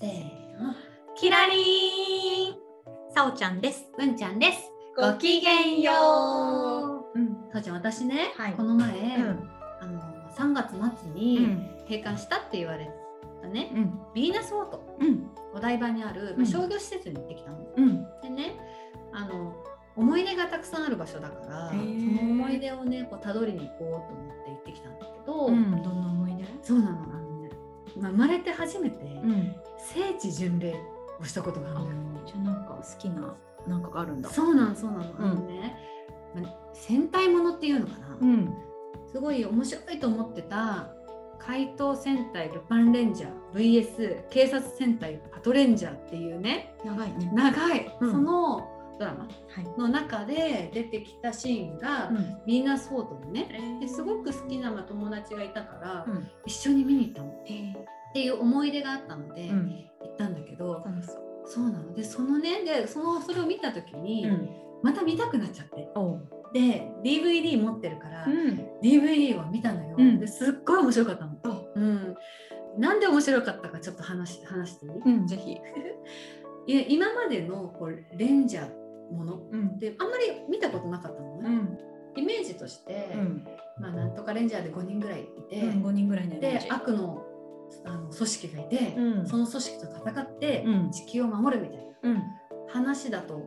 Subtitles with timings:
[0.00, 0.10] せー
[0.62, 0.76] の
[1.20, 3.84] キラリーンさおちゃんです。
[3.98, 5.90] 文ちゃんですごきげんよ
[7.12, 7.24] うん。
[7.24, 8.92] うさあちゃん私ね、はいこの前、う
[9.24, 9.50] ん。
[9.80, 10.00] あの
[10.36, 11.68] 3月末うにん。
[11.88, 12.88] 閉館したって言われ
[13.42, 14.00] たね、うん。
[14.14, 15.26] ヴィーナスフォートうん。
[15.52, 18.04] お台場にある、うん商業施設に行ってきたのうん。
[18.22, 18.54] でね
[19.12, 19.52] あの
[19.96, 21.82] 思い出がたくさんある場所だからその
[22.20, 25.82] 思い出をねこうたどりに行こうと思って行ってきたんだけど、うん。
[25.82, 26.44] どんな思い出？
[26.62, 27.17] そうなの
[28.00, 29.54] 生まれて初めてん。
[29.78, 30.74] 聖地巡礼
[31.20, 32.26] をしたことがあるあんだよ。
[32.26, 33.34] じゃあなんか好きな
[33.66, 34.30] なんかがあるんだ。
[34.30, 35.76] そうなのそうなの、あのね、
[36.34, 38.54] まあ戦隊ものっていうのかな、ん。
[39.10, 40.90] すごい面白いと思ってた
[41.38, 47.30] 怪盗戦隊ルパンレンジャー VS 警察戦隊パトレンジャーっていうね長いね。
[47.32, 49.78] 長い、うんそのドラマはい。
[49.78, 52.16] の中で出てきたシーンが、ん。
[52.16, 56.28] ヴィーナスフォートでねですごく好きなまあ友達がいたから、うん。
[56.46, 57.74] 一緒に見に行ったのっえ
[58.14, 59.48] ていう思い出があったので、え。
[59.50, 60.84] 行ったんだけど、
[61.44, 61.70] そう。
[61.70, 64.48] なのでそのねでそのそれを見た時に、ん。
[64.82, 65.88] また見たくなっちゃって。
[66.52, 68.30] で DVD 持ってるから、ん。
[68.82, 71.36] DVD を見たのよ、うんですっごい面白かったの。
[71.44, 71.72] お。
[71.74, 72.16] うん、
[72.78, 75.26] なんで面白かったかちょっと話し話していい、うん。
[75.26, 75.56] ぜひ。
[76.66, 78.70] いや今までのこうレンジャー
[79.10, 79.78] ものうん。
[79.78, 81.78] であんまり見たことなかったのね、ん。
[82.16, 83.46] イメージとして、うん。
[83.80, 87.24] まあ、なんとかレンジャーで5人ぐらいいて、五人ぐらいでジ悪の
[87.84, 92.22] あの組織がいて、うんその組織と戦ってうん地球を守るみたいなうん。
[92.68, 93.42] 話だと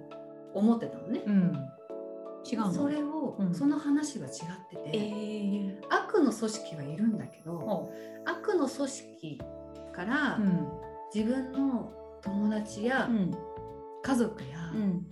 [0.53, 1.21] 思ってたのね。
[1.25, 1.67] うん。
[2.49, 2.73] 違うの？
[2.73, 4.33] それを、うんその話が違っ
[4.69, 5.81] てて、ええ。
[5.89, 7.93] 悪の組織はいるんだけど、お。
[8.25, 9.41] 悪の組織
[9.93, 10.69] からん。
[11.13, 11.91] 自分の
[12.21, 13.31] 友達やん。
[14.03, 15.05] 家族やうん。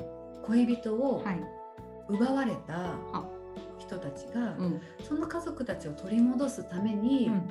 [0.50, 1.42] 恋人をはい。
[2.10, 3.30] 奪われたあ
[3.78, 4.82] 人たちが、うん。
[5.08, 7.50] その家族たちを取り戻すために、うん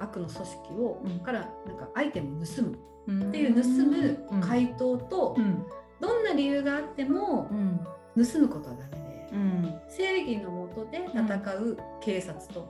[0.00, 2.78] 悪の組織を、うんからなんかアイテムを盗む
[3.08, 3.28] うん。
[3.30, 4.66] っていう盗む会。
[4.66, 5.64] 回答と、うん。
[6.00, 7.80] どんな理由があってもうん。
[8.24, 9.80] 盗むことはダメで、うん。
[9.88, 11.24] 正義のもとで戦
[11.56, 12.68] う警察と、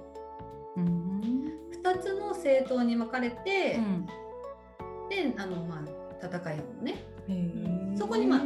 [0.76, 1.20] うん。
[1.84, 4.06] 2つの政党に分かれて、うん。
[5.10, 7.04] であのまあ戦い合うのね。
[7.98, 8.40] そこにまあ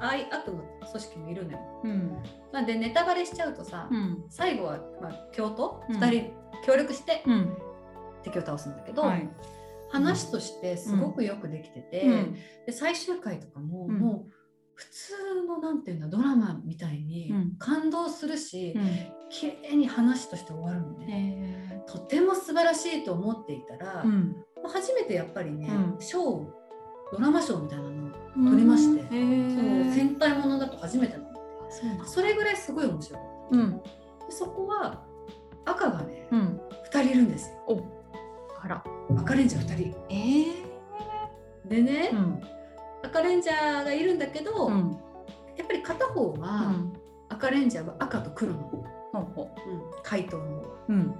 [0.00, 1.58] 愛悪の組織もいるのよ。
[1.84, 2.16] うん。
[2.52, 4.24] まあ、でネタバレしちゃうとさ、うん。
[4.28, 6.32] 最後は、まあ、共闘、うん2人
[6.66, 7.56] 協力してうん。
[8.22, 9.28] 敵を倒すんだけど、はい。
[9.90, 12.34] 話としてすごくよくできてて、うん。
[12.66, 14.30] で最終回とかも、うんもう
[14.74, 15.12] 普通
[15.46, 18.88] のなんていうんだドラマみたいにうん感動するし、うん。
[19.28, 21.82] 綺麗に話として終わるのね。
[21.86, 24.36] とても素晴らしいと思っていたら、うん。
[24.72, 26.59] 初めてやっぱりね、うん賞を
[27.12, 27.90] ドラマ賞みたいなの
[28.48, 29.20] を撮りまして、へその
[29.86, 29.92] え。
[29.92, 31.30] 戦隊ものだと初めてなの。
[32.04, 32.14] そ。
[32.14, 33.20] それぐらいすごい面白い。
[33.52, 33.78] うん。
[33.78, 33.82] で
[34.30, 35.02] そこは
[35.64, 36.60] 赤がね、うん。
[36.92, 37.56] 2人いるんですよ。
[37.68, 37.82] お。
[38.62, 38.84] あら。
[39.16, 39.96] 赤レンジャー2人。
[40.08, 41.68] ええ。
[41.68, 42.40] でね、ん。
[43.02, 44.98] 赤レンジャーがいるんだけど、うん。
[45.56, 46.92] やっぱり片方うは、ん。
[47.28, 48.58] 赤レンジャーは赤と黒の、
[49.12, 50.60] ほうん、怪盗の方。
[50.62, 50.68] う。
[50.88, 51.14] うん。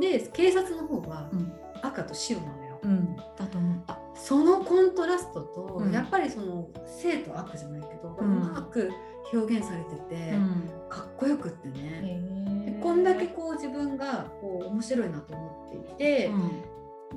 [0.00, 1.52] で警察の方はうん。
[1.82, 2.78] 赤と白なのよ。
[2.82, 3.16] うん。
[3.16, 3.99] だと思った。
[4.22, 8.90] そのコントラストと、うんやっぱりその生と悪じゃないけど、ううんまく
[9.32, 10.70] 表現されてて、ん。
[10.88, 12.22] かっこよくってね。
[12.66, 16.30] でこんだけこう自分がこう面白いなと思っていて、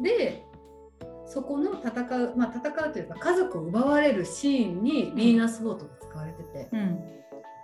[0.01, 0.45] で
[1.25, 6.79] そこの戦うまあ戦うというか家族を奪われるシーンにヴィーナスフォートが使われてて、うん。
[6.79, 6.99] うん。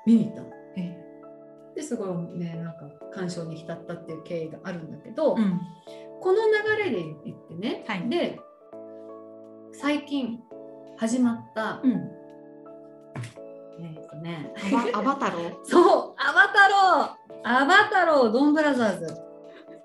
[0.05, 0.49] 見に行ったの。
[0.77, 1.05] え
[1.75, 5.59] ですごいねなんか感傷に浸ったっていう経緯があるんだけど、うん。
[6.19, 6.39] この
[6.77, 8.39] 流れで言ってね、はいで
[9.81, 10.43] 最近
[10.97, 11.91] 始まった、うん。
[13.79, 14.53] えっとね。
[14.93, 15.53] アバ、 タロー？
[15.63, 17.61] そうアバタロー。
[17.61, 19.17] アバタロードンブラザーズ。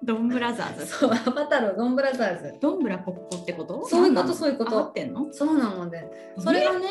[0.03, 0.87] ドンブラザーズ？
[0.87, 2.59] そうアバタロードンブラザーズ。
[2.61, 3.87] ドンブラポッポってこと？
[3.87, 4.79] そういうことそういうこと。
[4.81, 5.29] 合ってんの？
[5.31, 6.35] そうなので。
[6.39, 6.89] それがね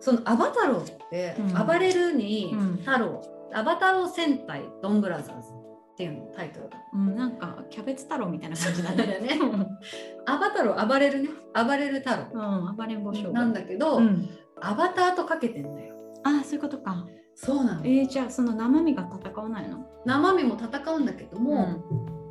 [0.00, 1.66] そのアバタローって、うん。
[1.66, 2.76] 暴れるにうん。
[2.78, 3.20] 太郎、
[3.54, 5.52] アバタロー戦隊ドンブラザーズ
[6.02, 6.78] っていうのタイトルが。
[6.92, 8.96] うん、なんかキャベツ太郎みたいな感じだね。
[9.06, 9.38] だ ね
[10.26, 13.32] アバタロー暴れるね暴れる太郎うん、暴れん坊将軍。
[13.34, 14.28] なんだけど、うん。
[14.60, 15.94] アバターとかけてんだよ。
[16.24, 17.06] ああ、そういうことか。
[17.34, 17.80] そうなの。
[17.84, 19.86] えー、じゃあその生身が戦わないの？
[20.04, 21.82] 生身も戦うんだけども、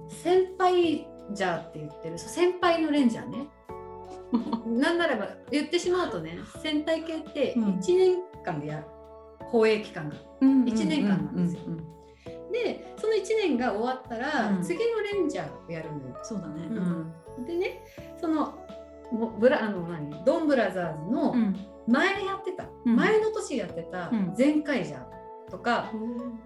[0.10, 3.48] 先輩ジャーって言ってる先輩のレンジャーね
[4.68, 8.86] なんならば言ってしまうとね戦隊系ってうん1年間でやる、
[9.46, 10.16] 放映期間が。
[10.66, 12.01] 一年間なんですようんうんうん
[12.52, 16.18] でその1年が終わったら、うん次のレンジャーをやるのよ。
[16.24, 16.68] そうだね。
[16.68, 17.84] うんでね
[18.20, 18.58] その
[19.12, 20.24] もブラあの何？
[20.24, 21.56] ドンブラザーズのうん
[21.88, 25.92] 前やってた、うん前の年やってたうん全カイジャーとか、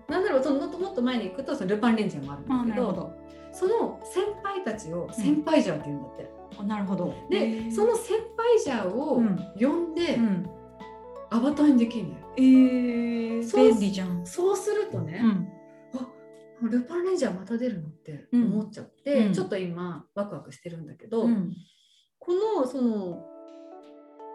[0.07, 3.13] なんだろうそのもっともっと前に行くとそのルパンレンジャーもあるんあだけど。
[3.51, 6.29] その先輩たちを先輩ジャーって言うんだって。
[6.59, 7.13] あなるほど。
[7.29, 10.49] でその先輩ジャーをうん呼んで、うん。
[11.29, 12.27] アバターにできるんだよ。
[12.37, 14.25] えー、そう便利じゃん。
[14.25, 15.47] そうするとね、うん。
[16.61, 21.53] ルパンレンジャーまた出るのって思っちゃって、うんちょっと今ワクワクしてるんだけど、うん。
[22.19, 23.25] このその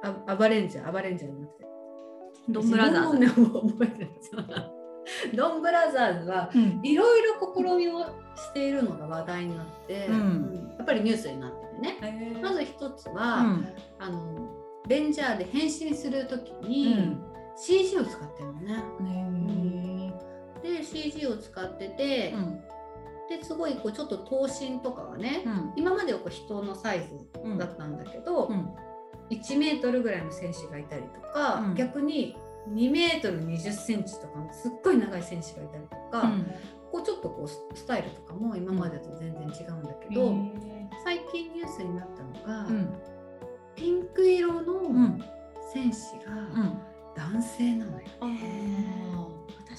[0.02, 1.64] あアバレンジャーアバレンジャーじゃなくて
[2.48, 3.18] ドンブラザーズ。
[3.18, 4.10] ね覚えてる
[5.34, 6.80] ドンブラザーズはうん。
[6.82, 8.00] いろいろ試みを
[8.36, 13.74] しているのが話題になって、うんうんやっぱりニュースになっててねえーまず一つうは、ん。
[13.98, 14.48] あの
[14.88, 17.22] レンジャーで変身する時うにん
[17.56, 18.82] CG を使ってるのね。
[20.62, 22.60] ねで CG を使ってて、うん。
[23.28, 25.72] ですごいこうちょっと頭身とかがね、うん。
[25.76, 28.68] 今まではこう人のサイズうんだったんだけど、うん。
[29.30, 32.36] 1メートルぐらいの選手がいたりとか、うん逆に
[32.68, 36.30] 2メートル20センチとかのすっごい長い選手がいたりとか、
[36.92, 40.34] こうちょっとこうススタイルとかも今までと全然違うんだけど、
[41.04, 42.88] 最近ニュースになったのが、うん。
[43.74, 45.24] ピンク色のうん。
[45.72, 46.78] 選手がうん。
[47.14, 48.06] 男性なのよ。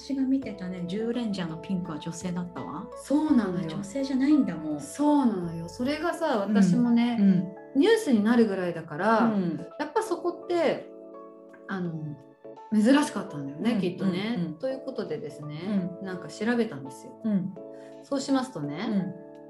[0.02, 2.88] 私が見てたね、10レンジャーのピンクは女性だったわ。
[2.96, 4.80] そうなのよ女性じゃないんだもん。
[4.80, 7.44] そうなのよそれがさ私もね、ん。
[7.76, 9.64] ニュースになるぐらいだから、うん。
[9.78, 10.90] やっぱそこって
[11.68, 11.92] あの
[12.74, 17.12] 珍しかったんだよね、うんきっとね、うんうんということでですね、なんか調べたんですよ。
[17.24, 17.54] うん。
[18.02, 18.96] そうしますとね、うん。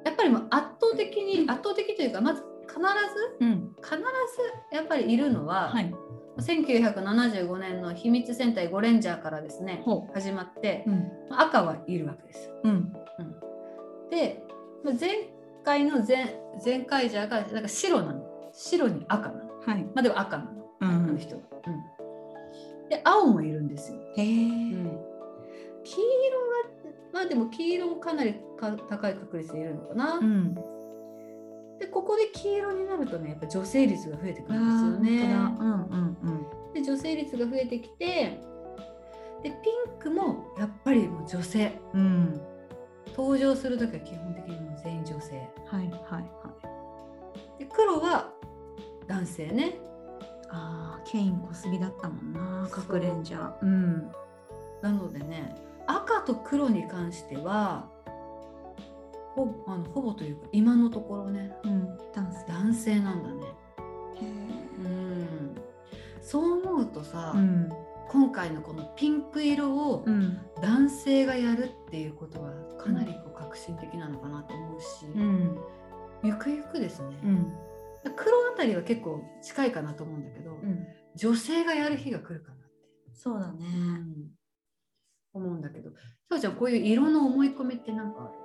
[0.05, 2.85] やっぱりもう圧倒的に、うん圧倒的というかまず必ず
[3.41, 3.75] うん。
[3.83, 4.03] 必ず
[4.71, 5.95] やっぱりいるのは、はい。
[6.39, 10.91] 1975年の秘密戦隊ゴレンジャーからですねほ始まってう。
[10.91, 11.11] うん。
[11.31, 12.55] 赤はいるわけですよ。
[12.65, 12.93] うん。
[14.11, 14.43] で
[14.85, 15.11] まあ前
[15.65, 19.85] 回の前前回ジャーがなんか白なの白に赤なのはい。
[19.85, 21.19] まあでも赤なのうあのん。
[21.19, 21.43] 人は。
[21.67, 21.71] う
[22.87, 23.99] ん、で青もいるんですよ。
[24.17, 24.27] へえ。
[25.85, 26.03] 黄色
[26.85, 30.15] がまあでも黄色もかなりか高い確率でいるのかな。
[30.15, 30.55] うん。
[31.79, 35.35] でここで黄色になるとねやっぱ女性率が増えてくあるんですよね。
[35.59, 36.73] うんうんうん。
[36.75, 38.41] で女性率が増えてきて
[39.43, 42.41] でピンクもやっぱりもう女性うん。
[43.17, 45.37] 登場する時は基本的にもう全員女性
[45.67, 47.59] はいはいはい。
[47.59, 48.33] で黒は
[49.07, 49.79] 男性ね。
[50.55, 53.57] ああ、ケイン小杉だったもんな、そう隠れんじゃ。
[53.63, 54.13] うん。
[54.83, 55.55] なのでね
[55.87, 57.89] 赤と黒に関しては
[59.35, 61.99] ほあのほぼというか今のところねうん。
[62.15, 62.45] 男性。
[62.49, 63.47] 男性なんだね。
[64.21, 64.27] へ
[64.85, 65.55] うん
[66.21, 67.69] そう思うとさ、ーうん。
[68.09, 70.39] 今回のこのピンク色をうん。
[70.61, 75.59] 男性がやるっていうことはかなりこう革新的なのかなと思うし、うん。
[76.23, 77.53] ゆくゆくですね、うん。
[78.15, 80.87] 黒あたりは結構近いかなと思うんだけど、うん。
[81.17, 82.65] 女性がやる日が来るかなって、
[83.13, 83.65] そうだね。
[85.35, 85.97] 思うんだけどさ
[86.31, 88.42] おちゃんこういう色の思い込みってなんかあ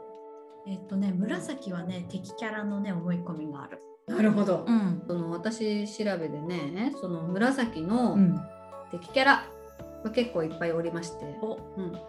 [0.68, 3.80] えっとね、紫はね、敵キャラのね、思い込みがある。
[4.10, 5.04] るなるほど、ん。
[5.08, 8.40] その私調べでねその紫のうん。
[8.92, 9.44] 敵キャラ
[10.04, 12.00] が結構いっぱいおりまして、お、うんま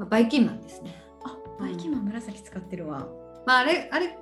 [0.00, 0.94] あ、バイキンマンですね。
[1.24, 3.06] あ、バイキンマン紫使ってるわ。
[3.46, 4.18] まあ、あれあれ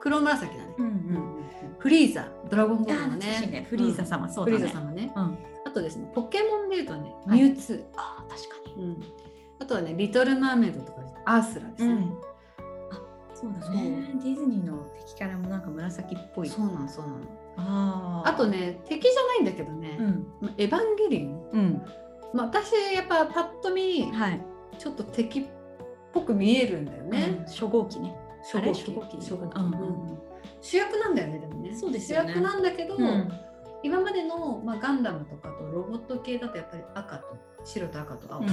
[0.00, 0.74] 黒紫だね。
[0.78, 1.36] うんうん
[1.78, 3.66] フリーザドラゴンボあー、ールのねね。
[3.68, 4.64] フリーザ様、そうフだね。
[4.64, 5.12] リーザ様ね。
[5.16, 5.38] うん。
[5.66, 9.02] あとですねポケモンでいうとねはいミュウツあー、確かー、うん、
[9.58, 11.96] あとはねリトル・マーメイドとかアースラですに。
[11.96, 12.12] ね。
[13.36, 14.10] あ、そうだね。
[14.22, 16.48] ディズニーの敵キャラもなんか紫っぽい。
[16.48, 17.18] そうなんそうなの。
[17.56, 18.46] あーあと。
[18.46, 20.26] ね敵じゃないんだけどね、うん。
[20.40, 21.82] まあエヴァンゲリオン、うん。
[22.32, 24.40] まあ、私やっぱパッと見はい。
[24.78, 25.46] ちょっと敵っ
[26.12, 27.18] ぽく見えるんだよね。
[27.18, 27.44] ね。
[27.46, 28.14] 初号機ね。
[28.52, 29.16] 初号機初号機。
[29.16, 30.18] 初号機うんうん
[30.60, 31.74] 主役なんだよねでもね。
[31.74, 33.32] そうですよね主役なんだけど、うん。
[33.82, 38.50] 今までの、まあ、ガンダムとかとロボット系だとやっぱり赤と白と赤と青うんう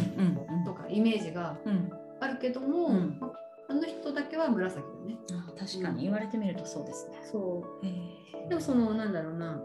[0.62, 1.92] んとかイメージがうん。
[2.20, 5.18] あるけども、うんまああの人だけは紫だね。
[5.32, 6.04] あー確かに。
[6.04, 7.20] 言われてみるとそうですね。
[7.32, 7.86] そう。
[7.86, 9.62] へでもそのなんだろうな。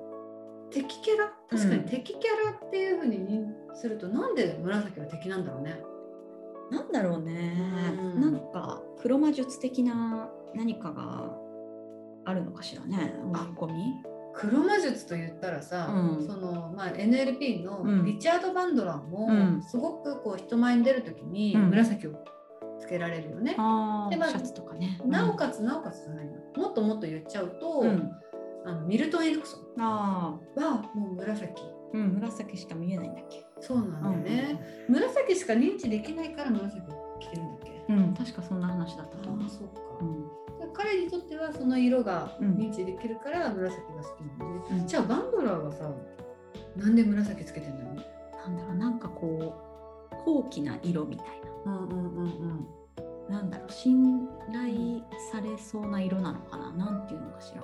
[0.70, 1.32] 敵キャラ？
[1.48, 1.84] 確かうん。
[1.84, 5.80] に敵キャラっていうふうに認すると、なんで紫は敵なんだろうね。
[6.70, 7.54] なんだろうね、
[7.98, 11.34] うんなんか黒魔術的な何かが
[12.26, 13.14] あるのかしらね。
[13.24, 13.94] 思い込み
[14.34, 16.26] 黒魔術と言ったらさ、うん。
[16.26, 18.04] そのまあ、NLP のうん。
[18.04, 19.62] リチャード・バンドランも、うん。
[19.62, 21.70] すごくこう人前に出る時にうん。
[21.70, 22.14] 紫をつ
[22.88, 23.54] けられるよね。
[23.58, 25.00] あでまあシャツとかね。
[25.04, 28.12] なおかつなおかつじゃないなもっともっと言っちゃうと、うん。
[28.66, 31.62] ああのミルトン・エリクソンあはもう紫。
[31.94, 33.46] うん紫しか見えないんだっけ。
[33.60, 36.82] そうなんだよね、紫しか認知できないから紫
[37.18, 37.84] 着てるんだっけ。
[37.88, 39.46] うん確かそんな話だったと思う。
[39.46, 40.72] あそうか、うん。
[40.74, 42.54] 彼にとってはその色がうん。
[42.56, 44.86] 認知できるから紫が好きなのね、うん。
[44.86, 45.90] じゃあバンドラーはさ
[46.76, 47.94] なんで紫つけてんだろう。
[47.94, 48.06] ね
[48.44, 49.54] なんだろうなんかこ
[50.12, 51.26] う高貴な色みたい
[51.64, 52.68] うんうんうんうん。
[53.28, 55.00] ななんだろう信頼
[55.32, 56.72] されそうな色なのかな？
[56.72, 57.62] なんていうのかしら？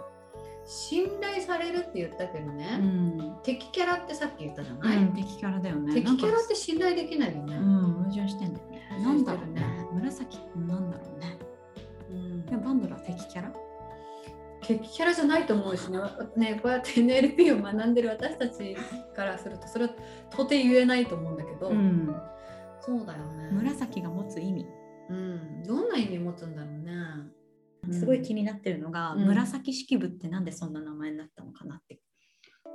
[0.65, 5.93] 信頼されるって言ったけどね、ん、敵キャラってさっき言ったじゃない、うん、敵キャラだよね。
[5.95, 8.81] 敵キャラって信頼できないよね、うん矛盾してんだよね。
[9.03, 9.63] なんだろうね。
[9.93, 11.39] 紫ってなんだろうね。
[12.11, 12.49] うん。
[12.49, 13.53] いやバンドラー敵キャラ？
[14.63, 15.99] 敵キャラじゃないと思うしね。
[16.37, 18.77] ねこうやって NLP を学んでる私たち
[19.15, 19.91] からするとそれは
[20.31, 22.15] 到底言えないと思うんだけど、ん
[22.85, 23.51] そうだよね。
[23.53, 24.67] 紫が持つ意味。
[25.11, 27.95] うん、どんな意味持つんだろうね。
[27.99, 29.27] すごい気になってるのが、うん。
[29.27, 32.01] 紫式部ってなんでそんな名前になったのかなって。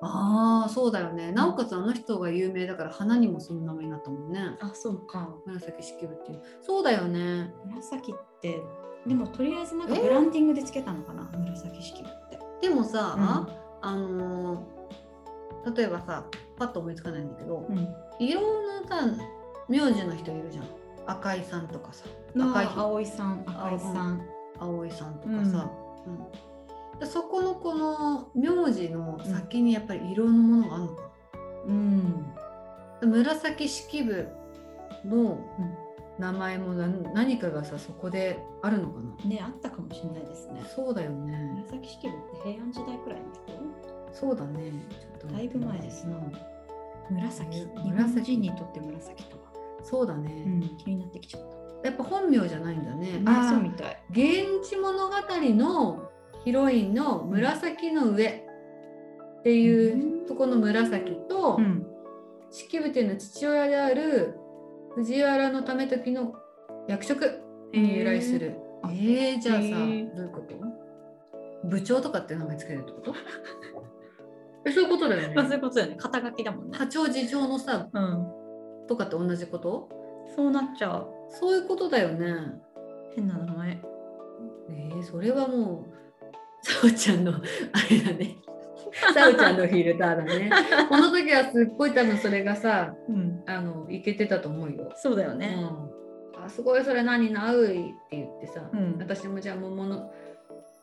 [0.01, 1.31] ああ、そうだよね。
[1.31, 4.57] なおかつあの人が有名だから花にもその名前になったもんね。
[4.61, 5.35] あそうか。
[5.45, 6.41] 紫式部っていう。
[6.61, 7.51] そうだよね。
[7.65, 8.61] 紫って
[9.05, 9.99] でもとりあえずなんかえ？
[9.99, 11.29] ブランディングでつけたのかな？
[11.37, 12.39] 紫式部って。
[12.61, 13.23] でもさ、うん。
[13.81, 14.79] あのー
[15.75, 16.25] 例えばさ、
[16.57, 17.87] パッと思いつかないんだけど、うん。
[18.17, 19.03] 色のさ、
[19.69, 20.65] 名字の人いるじゃん。
[21.05, 24.21] 赤井さんとかさ、赤いあ葵さん赤井さん。
[24.59, 25.71] 葵さんとかさ。
[26.05, 26.99] うん。
[26.99, 31.09] でそこのこの名字の先にやっぱり色のものがあるのかな。
[31.67, 32.25] うん。
[33.01, 34.27] 紫式部
[35.05, 35.77] のうん
[36.19, 39.29] 名前も何何かがさそこであるのかな。
[39.29, 40.61] ねあったかもしれないですね。
[40.75, 41.53] そうだよね。
[41.65, 44.13] 紫式部って平安時代くらいの人？
[44.13, 44.73] そうだね。
[44.89, 46.17] ちょっとだいぶ前ですな。
[47.09, 47.61] 紫。
[47.61, 49.43] ね日本人にとって紫とは、
[49.83, 51.41] そうだね、うん、気になってきちゃっ
[51.83, 51.87] た。
[51.89, 53.21] やっぱ本名じゃないんだね。
[53.25, 55.15] ああそうみたい「源氏物語」
[55.55, 56.09] の
[56.43, 58.27] ヒロインの紫の上
[59.39, 61.85] っていうとこの紫と、うん。
[62.51, 64.35] 式部店の父親である
[64.95, 66.33] 藤原の為時の
[66.87, 68.55] 役職に由来する。
[68.85, 69.31] へー。
[69.33, 70.15] えー、じゃあさ、へー。
[70.15, 70.55] どういうこと？
[71.69, 73.13] 部長とかって名前つけるってこと？
[74.65, 75.55] えそういうことだよまあ そういね。
[75.57, 75.95] うことだよね。
[75.97, 76.77] 肩書きだもんね。
[76.77, 78.27] 課長次長のさうん
[78.89, 79.89] とかって同じこと？
[80.35, 82.35] そうなっちゃうそういうことだよね。
[83.15, 83.81] 変な名前
[84.69, 87.41] えー、それはもうさおちゃんのあ
[87.89, 88.35] れだね。
[89.13, 90.49] さおちゃんのフィルターだね。
[90.89, 94.91] この時はすっごい多分それがさうんあのいけてたと思うよ。
[94.95, 95.55] そうだよね
[96.35, 100.11] うん、あすごいそれ何なういって言ってさ、うん私もじゃあ桃の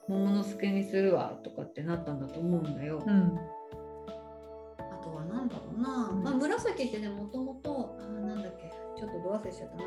[0.08, 3.02] 桃の助にするわとかってなったんだと思うんだよ。
[3.04, 3.38] うん
[4.78, 7.95] あとは何だろうな、うんまあ、紫ってねもともと
[8.96, 9.82] ちょっとど忘れしちゃったな。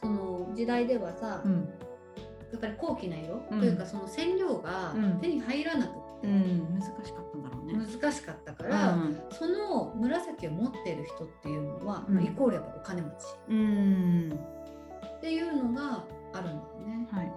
[0.00, 1.68] その時代ではさ、うん。
[2.52, 3.60] やっぱり高貴な色、うん。
[3.60, 5.20] というかその染料がうん。
[5.20, 6.78] 手に入らなくて、うん。
[6.78, 7.74] 難しかったんだろうね。
[7.74, 9.22] 難しかったから、うん。
[9.30, 13.14] その紫を持っている人っていうのは、イコールやっぱお金持ち。
[13.48, 14.40] うん。
[15.16, 17.08] っていうのがあるんだよね。
[17.10, 17.32] はい。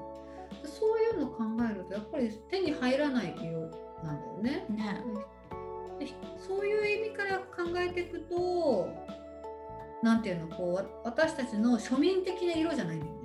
[0.63, 3.61] そういうのを考えるとやっぱり手に入らない色
[4.03, 4.65] なんだよね。
[4.69, 5.03] ね。
[5.99, 8.89] でそういう意味から考えていくと
[10.03, 13.19] なんていうのこうわ私たちの庶民的な色じゃないんだよね。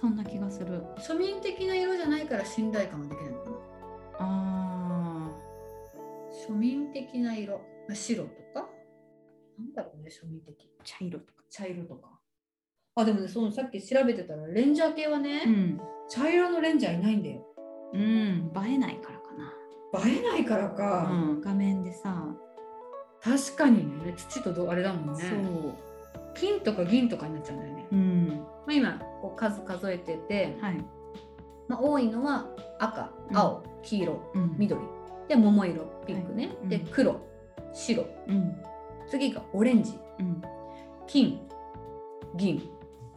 [0.00, 0.82] そんな気がする。
[0.98, 3.56] 庶民的な色じゃないから信頼感ができないのかな。
[4.20, 5.30] あ
[6.48, 7.58] 庶民的な色、
[7.88, 8.68] まあ白とか？
[9.58, 10.54] なんだろうね庶民的。
[10.54, 11.42] ー茶色とか。
[11.50, 12.08] 茶色とか。
[12.96, 15.80] あでもねそのさっき調べてたらレンジャー系はね、ん。
[16.08, 17.44] 茶色のレンジャーいないんだよ。
[17.92, 18.00] うん。
[18.00, 19.52] 映えないからかな。
[20.06, 21.08] 映えないからか。
[21.12, 21.40] うん。
[21.40, 22.24] 画面でさ。
[23.20, 24.14] 確かにね。
[24.16, 25.24] 土とどあれだもんね。
[25.24, 25.74] そう
[26.40, 28.28] 金とか銀とかになっちゃうんだよね、うん。
[28.28, 30.84] まあ、今こう数数えてて、はい。
[31.68, 32.46] まあ、多いのは
[32.78, 33.36] 赤うん。
[33.36, 34.54] 青、黄色うん。
[34.58, 34.80] 緑。
[35.28, 36.56] で桃色ピンクね、はい。
[36.62, 36.68] うん。
[36.68, 37.20] で黒
[37.72, 38.06] 白。
[38.28, 38.56] うん。
[39.08, 39.98] 次がオレンジ。
[40.20, 40.42] うん。
[41.06, 41.40] 金
[42.36, 42.68] 銀。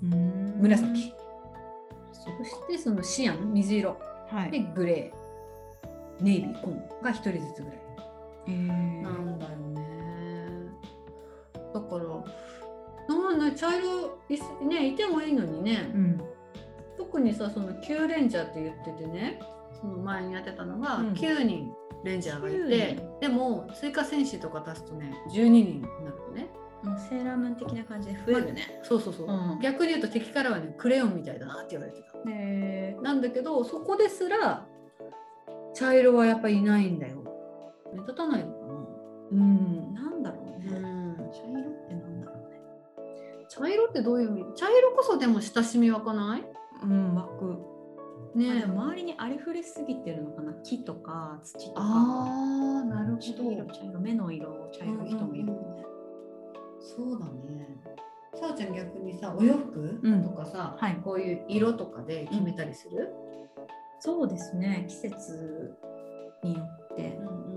[0.03, 0.55] うん。
[0.59, 1.13] 紫。
[2.11, 3.97] そしてそのシアン水色。
[4.29, 4.63] ではい。
[4.75, 6.23] グレー。
[6.23, 7.81] ネイビー紺が1人ずつぐらい。
[8.47, 9.01] えー。
[9.01, 9.81] なんだよね。
[11.73, 12.05] だから、
[13.41, 16.21] な茶色いすねいてもいいのにね、うん
[16.97, 19.39] 特にさその9レンジャーって言っててね、
[19.73, 26.47] その前にやってたのがうん9人レンジャーがい9て、人でも追加戦士とか足すとね12人になるのね。
[26.83, 29.27] うんセーラームーン的な感じで増えるねそうそうそう。
[29.27, 32.07] うん逆に言うと敵からはねクレヨンみたいだなって言われてた。
[32.29, 34.65] へなんだけどそこですら
[35.73, 37.23] 茶色はやっぱいないんだよ。
[37.93, 38.57] 目立たないのか
[39.31, 40.79] うんなんだろうな。
[40.79, 40.90] ね
[43.53, 44.55] 茶色ってどういう意味？
[44.55, 46.43] 茶色こそでも親しみ湧かない？
[46.83, 47.57] うん枠
[48.33, 50.53] ねでも周りにありふれすぎてるのかな？
[50.63, 51.81] 木とか土とか。
[51.81, 53.51] ああなるほ茶ど。
[53.51, 55.83] 色茶色目の色茶色い人もいる、うんうんうん。
[56.79, 57.67] そうだね。
[58.35, 60.95] さおちゃん逆にさお洋服うんとかさ、はい。
[61.03, 63.09] こういう色とかで決めたりする、
[63.99, 64.85] そうですね。
[64.87, 65.75] 季節
[66.41, 67.51] によってうん。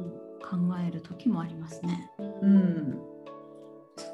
[0.45, 2.11] 考える時もありますね。
[2.19, 2.99] うん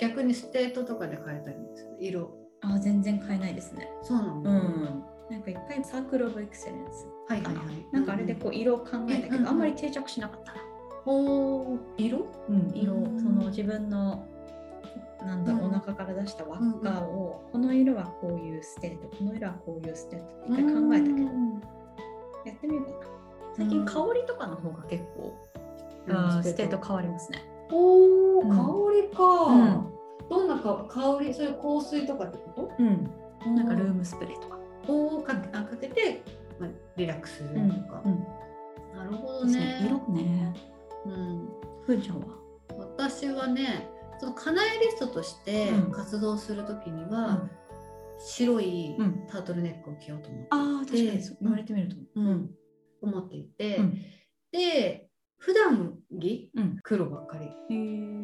[0.00, 1.96] 逆に state とかで変えたりする？
[2.00, 2.30] 色。
[2.62, 3.88] あ全然変えないですね。
[4.02, 5.04] そうなの、うん。
[5.30, 7.06] なんかいっぱい Circle of Excellence。
[7.28, 7.64] はいはいはい。
[7.92, 9.48] なんかあれでこう色を考えたけど、うんうん。
[9.48, 10.52] あんまり定着しなかった。
[10.52, 10.60] な、
[11.06, 11.78] おー。
[11.96, 12.26] 色？
[12.48, 13.20] うん、色うん。
[13.20, 14.26] その自分の
[15.24, 21.18] なんだろう、うんお腹から出した輪っかを、この色はこういう state この色はこういう state って一回考えたけど、
[22.46, 22.96] やってみようかな。
[23.56, 25.38] 最近香りとかの方が結構、
[26.06, 26.42] うん。
[26.42, 28.50] state 変わりますねおーうん。
[28.50, 29.90] 香りか、うん。
[30.28, 33.10] どんなか香りそれ香水とかってこうん。
[33.42, 34.58] となんかルームスプレーとか、
[34.88, 36.22] をかけあかけて、
[36.58, 37.54] まあ、リラックスすると
[37.92, 38.26] か、うん
[38.94, 39.58] なるほどね。
[39.58, 40.54] ね色ね。
[41.06, 41.48] うん、
[41.86, 42.26] ふーちゃんは？
[42.76, 45.92] 私はねそのカナエリストとしてうん。
[45.92, 47.48] 活動するときには、
[48.18, 49.26] 白いうん。
[49.26, 51.96] タートルネックを着ようと思って、ああ確かに言われてみると。
[52.16, 52.50] うん。
[53.00, 53.98] 思っていて、うん。
[54.52, 55.09] で
[55.40, 56.50] 普段着？
[56.54, 56.78] うん。
[56.82, 57.48] 黒ばっかり。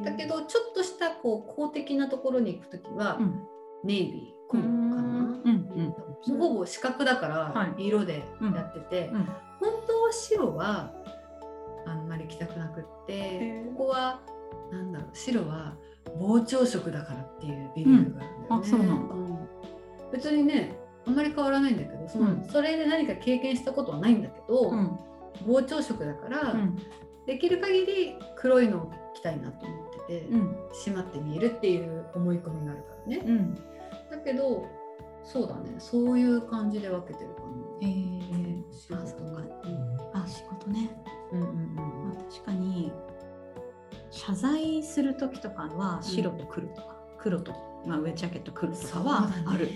[0.04, 3.42] だけどちょっとしたこう公的なところに行くときは、うん。
[3.84, 5.40] ネイビー紺かな、うん。
[6.26, 6.38] うん。
[6.38, 9.24] ほぼ四角だかはら色でやってて、うん。
[9.60, 10.92] 本当は白は
[11.86, 14.20] あんまり着たくなくってここは
[14.70, 15.76] なんだろう白は
[16.18, 19.48] 膨張色だからっていうビリーフがあるんだよね、
[20.12, 22.48] 別にねあんまり変わらないんだけどその、うん。
[22.48, 24.98] それで何か経験したことはないんだけど、うん。
[25.46, 26.76] 膨張色だから、うん
[27.26, 30.56] できる限り黒いのを着たいなと思ってて、うん。
[30.84, 33.54] 締まって見えるっていう思い込みがあるからね、うん。
[33.54, 34.66] だけど
[35.24, 35.74] そうだね。
[35.78, 37.42] そういう感じで分けてるか
[37.80, 37.88] な。
[37.88, 38.16] へえ。
[38.72, 39.42] 仕事あそうか。
[39.64, 40.90] うんあ仕事ね、
[41.32, 42.92] うんうんまあ、確かに
[44.10, 47.52] 謝罪する時とかは白と黒とか、黒と、
[47.84, 49.68] まあ、上ジャケット黒とかはある。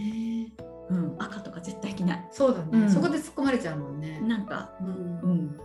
[0.88, 2.28] う、ん、赤とか絶対着ない。
[2.30, 2.90] そうだね、うん。
[2.90, 4.20] そこで突っ込まれちゃうもんね。
[4.20, 4.86] なんかうん。
[4.88, 5.60] うん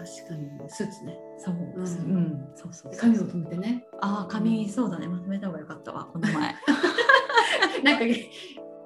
[0.00, 1.18] 確かにスーツね。
[1.36, 1.84] そう、ううん。
[1.84, 3.00] ん、そうそうそう。
[3.00, 3.86] 髪を留めてね。
[4.00, 5.06] ああ髪そうだね。
[5.06, 6.54] まとめた方がよかったわこの前。
[7.84, 8.04] なんか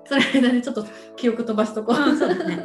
[0.07, 0.85] それ間にちょっと
[1.16, 1.94] 記憶飛ばすとこ。
[1.96, 2.12] う。
[2.12, 2.59] んそうだね。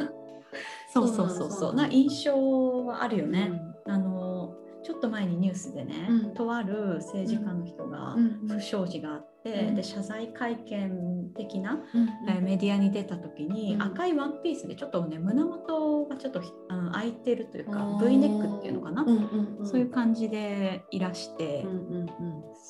[0.92, 1.50] そうそうそうそう。
[1.52, 3.52] そうな印象はあるよね、
[3.86, 3.92] うん。
[3.92, 6.34] あのちょっと前にニュースでね、うん。
[6.34, 9.74] とある政治家の人がうん不祥事があって、うん。
[9.74, 13.82] で謝罪会見的な、うんえーメディアに出た時に、うん。
[13.82, 19.66] 赤いワンピースでちょっとね胸元がちょっとひあの開いてるというか V ネックっていうのかな、うんうんうん。
[19.66, 21.74] そういう感じでいらして、うんう
[22.04, 22.06] ん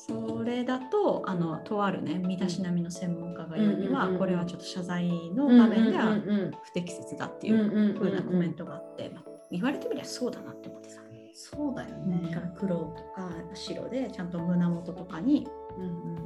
[0.07, 4.07] それだとあのとあるね身だしなみの専門家が言うには、うん。
[4.07, 4.19] うんうんうん。
[4.19, 5.57] これはちょっと謝罪のうん。
[5.57, 7.99] 場面ではうんうん不適切だってうんいううん。
[7.99, 11.01] 風なコメントがあって、まあ言われてみりゃそうだなって思ってさ。
[11.33, 12.53] そうだよだからね。
[12.57, 16.17] 黒とか白でちゃんと胸元とかにうんうん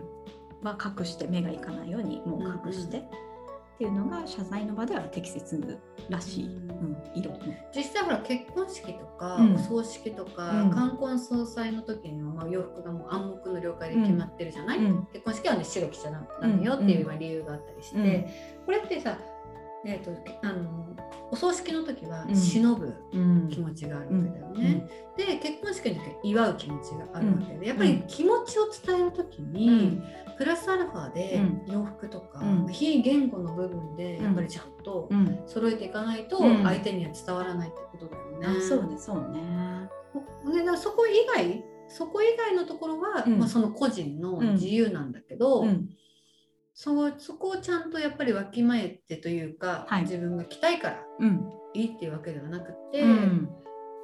[0.69, 2.97] は隠して目がいかないようにもう隠して、
[3.75, 5.77] っていうのが謝罪の場では適切
[6.09, 6.91] らしい、ううん。
[6.91, 7.67] ん色ね。
[7.75, 9.55] 実際ほら結婚式とか、うん。
[9.55, 10.69] お葬式とか、うん。
[10.69, 15.07] 冠婚葬祭の時には、まあ、洋服がもう暗黙の了解で決まってるじゃない、うん。
[15.11, 18.65] 結婚式はね白着ちゃダメよっていうまあ理由があったりして、うん。
[18.65, 19.17] これってさ、
[19.85, 20.95] えー、とあの
[21.31, 22.35] お葬式の時はうん。
[22.35, 23.49] 忍ぶうん。
[23.49, 24.87] 気持ちがあるわけだよね。
[25.17, 30.03] で結婚式の時は祝う気持ちがあるわけで、やっぱり気持ちを伝える時に、うん。
[30.37, 32.67] プラスアルファでう洋服とか、うん。
[32.67, 35.39] 非言語の部分でやっぱりちゃんとうん。
[35.45, 36.63] 揃えていかないとうん。
[36.63, 38.47] 相手には伝わらないってことだよね。
[38.47, 39.41] あそうねそうね。
[39.41, 43.39] ね、だからそこ以外そこ以外のところは、うん。
[43.39, 45.89] まあ、その個人の自由なんだけど、うん
[46.75, 50.01] そそこをちゃんとやっぱりわきまえてというか、はい。
[50.01, 51.49] 自分が着たいからうん。
[51.73, 53.49] いいっていうわけではなくて、うん。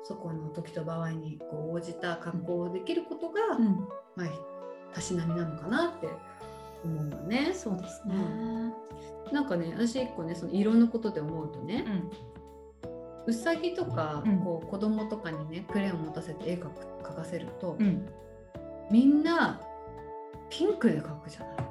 [0.04, 3.76] そこの時と場合にこう応じた格好をできることが、うん。
[4.16, 6.08] まあ、たしなみなのかなって
[6.86, 7.52] 思うわね。
[7.54, 8.16] そうですね。
[9.34, 11.86] なんかね私一個ねその色のことで思うとね、
[13.28, 14.40] うさぎとか、うん。
[14.40, 18.08] こう子供とかにねクレヨン持たせて絵描く描かせると、うん。
[18.90, 19.60] みんな
[20.50, 21.71] ピンクで描くじゃない。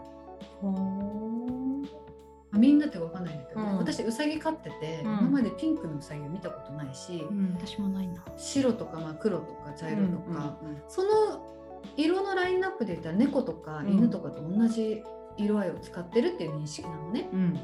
[2.53, 3.79] みんなってわかんないんだけどね、うん。
[3.79, 5.11] 私うさぎ飼ってて、うん。
[5.13, 7.55] 今までピンクのうさぎを見たことないし、ーうん。
[7.57, 8.23] 私もないな。
[8.37, 11.09] 白とか、まあ、黒とか茶色とか、うんうんその
[11.97, 15.03] 色のラインナップで言ったら猫とかうん犬とかと同じ
[15.39, 17.29] 色合いを使ってるっていう認識なのね。
[17.33, 17.59] うん。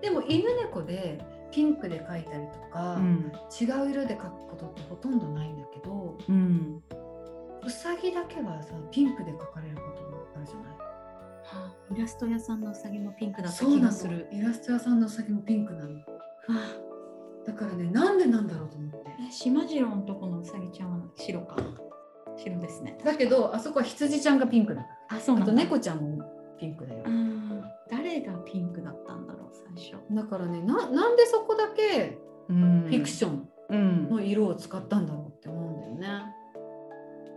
[0.00, 1.20] でも犬猫で
[1.52, 3.32] ピンクで描いたりとか、うん。
[3.60, 6.82] 違う色で描くことってほとんどないんだけどうん。
[7.64, 10.79] うさぎだけはさピンクで描かれることもあるじゃない？
[11.54, 14.28] はあイラスト屋さんのうさぎもピンクだったそうなの気がする。
[14.32, 15.94] イラスト屋さんのうさぎもピンクなの。
[15.96, 16.04] だ
[17.46, 18.96] だからねなんでなんだろうと思って。
[19.28, 21.56] え島次郎のとこのうさぎちゃんは白か。
[22.36, 22.98] 白ですね。
[23.04, 25.16] だけどあそこは羊ちゃんがピンクだから。
[25.18, 26.24] あそうあと猫ちゃんも
[26.58, 27.04] ピンクだよ。
[27.90, 30.14] 誰がピンクだったんだろう最初。
[30.14, 34.08] だからねななんでそこだけフフィクションうん。
[34.08, 36.24] の色を使ったんだろうって思うんだよね、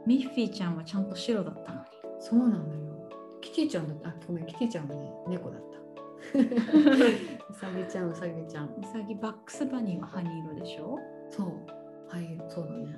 [0.07, 1.85] ミッフィーちゃんはちゃんと白だったのに。
[2.19, 2.82] そうなのよ
[3.43, 4.09] キティちゃんだった。
[4.09, 5.67] あごめんキティちゃんはね猫だった。
[6.39, 8.65] うさぎちゃんうさぎちゃん。
[8.65, 10.97] うさぎバックスバニーはハニー色でしょ？
[11.29, 11.47] そう
[12.09, 12.97] はいそうだね。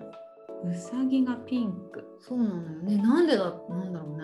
[0.63, 2.03] うさぎがピンク。
[2.19, 2.97] そうなのよね。
[2.97, 4.23] なんでだなんだろうね。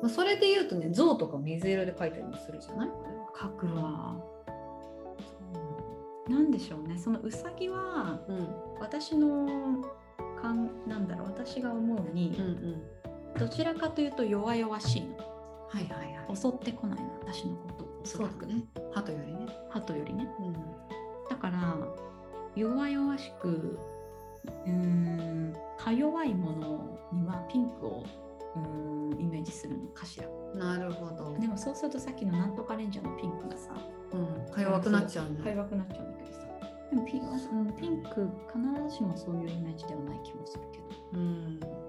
[0.00, 2.88] まあ、それで言うとね象とか水色で描いたりもするじゃない？
[2.88, 3.26] これは。
[3.34, 4.16] 描くわ
[6.28, 6.98] なんでしょうね。
[6.98, 8.48] そのうさぎはうん。
[8.80, 9.82] 私の
[10.40, 12.82] かんなんだろう私が思うにうんうん
[13.38, 15.16] どちらかというと弱々しいの。
[15.68, 16.36] はいはいはい。
[16.36, 17.88] 襲ってこないの私のことを。
[18.02, 18.62] おそらくね。
[18.92, 19.46] 鳩よりね。
[19.70, 20.28] 鳩よりね。
[20.40, 20.52] うん。
[21.28, 21.76] だから
[22.56, 23.78] 弱々しく
[24.66, 28.04] うーんか弱いものにはピンクを
[28.56, 30.28] うーんイメージするのかしら。
[30.54, 31.36] なるほど。
[31.38, 33.70] でもそうするとさっきのなんとかレンジャーのピンクがさ
[34.12, 36.38] うんか弱くなっちゃうねか弱くなっちゃうんだけどさ。
[36.90, 40.84] でもピン,、うん、ピンク必ずしもそういうイメージではない気もするけど。
[41.12, 41.87] うん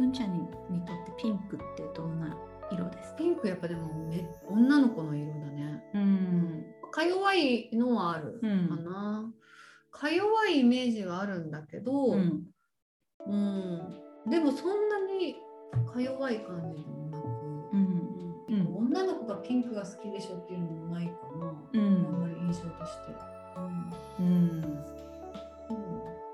[0.00, 0.12] うん。
[0.12, 0.32] ちゃん。
[0.32, 0.38] に
[0.70, 2.20] にとってピンクってどん。
[2.20, 2.36] な
[2.72, 6.64] 色ですかピンクやっぱでもね女の子の色だねうん。
[6.92, 8.68] か弱いのはあるうん。
[8.68, 9.32] かな、
[9.90, 11.50] か弱いイメージがあるん。
[11.50, 12.46] だけど、うん。
[13.26, 14.88] うん、でもそん。
[14.88, 15.36] なに
[15.92, 17.24] か弱い感じでもなく、
[17.72, 18.00] うん。
[18.48, 18.76] うん。
[18.88, 22.06] 女の子がピンクが好きでしょっていうのもないかな、うん。
[22.06, 22.20] あん。
[22.20, 23.14] まり印象として、
[24.18, 24.26] うん。
[24.26, 24.84] うん。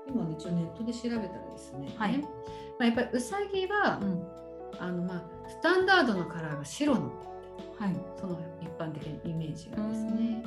[0.07, 2.23] 今ね一応ネットで調べたらですね、はい
[2.79, 4.27] まあ、やっぱりうさぎは、うん。
[4.79, 7.95] あのまあスタンダードのカラーが白なんだってはい。
[8.19, 10.43] その一般的なイメージがですね、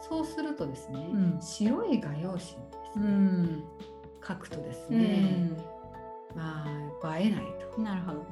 [0.00, 1.38] そうするとですね、うん。
[1.40, 2.42] 白い画用紙にで
[2.92, 3.64] すね、ん。
[4.26, 5.56] 書くとですうね、ん。
[6.34, 6.64] ま
[7.02, 7.44] あ映えない
[7.74, 7.82] と。
[7.82, 8.24] なるほど。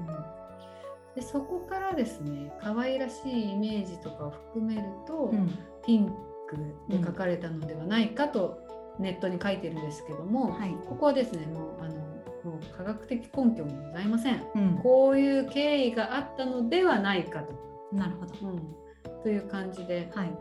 [1.14, 5.58] でそこからですね可愛らしいイメージとかを含めると、うん。
[5.84, 6.06] ピン
[6.48, 6.56] ク
[6.88, 8.60] で書かれたのではないかと
[8.98, 10.74] ネットに書いてるんですけども、はい。
[10.88, 12.01] ここはですねもうあの
[12.44, 14.42] もう科学的根拠もございません。
[14.54, 14.80] うん。
[14.82, 17.52] こういう経緯があったのではないかと。
[17.92, 18.48] なるほど。
[18.48, 20.32] うん、という感じではい。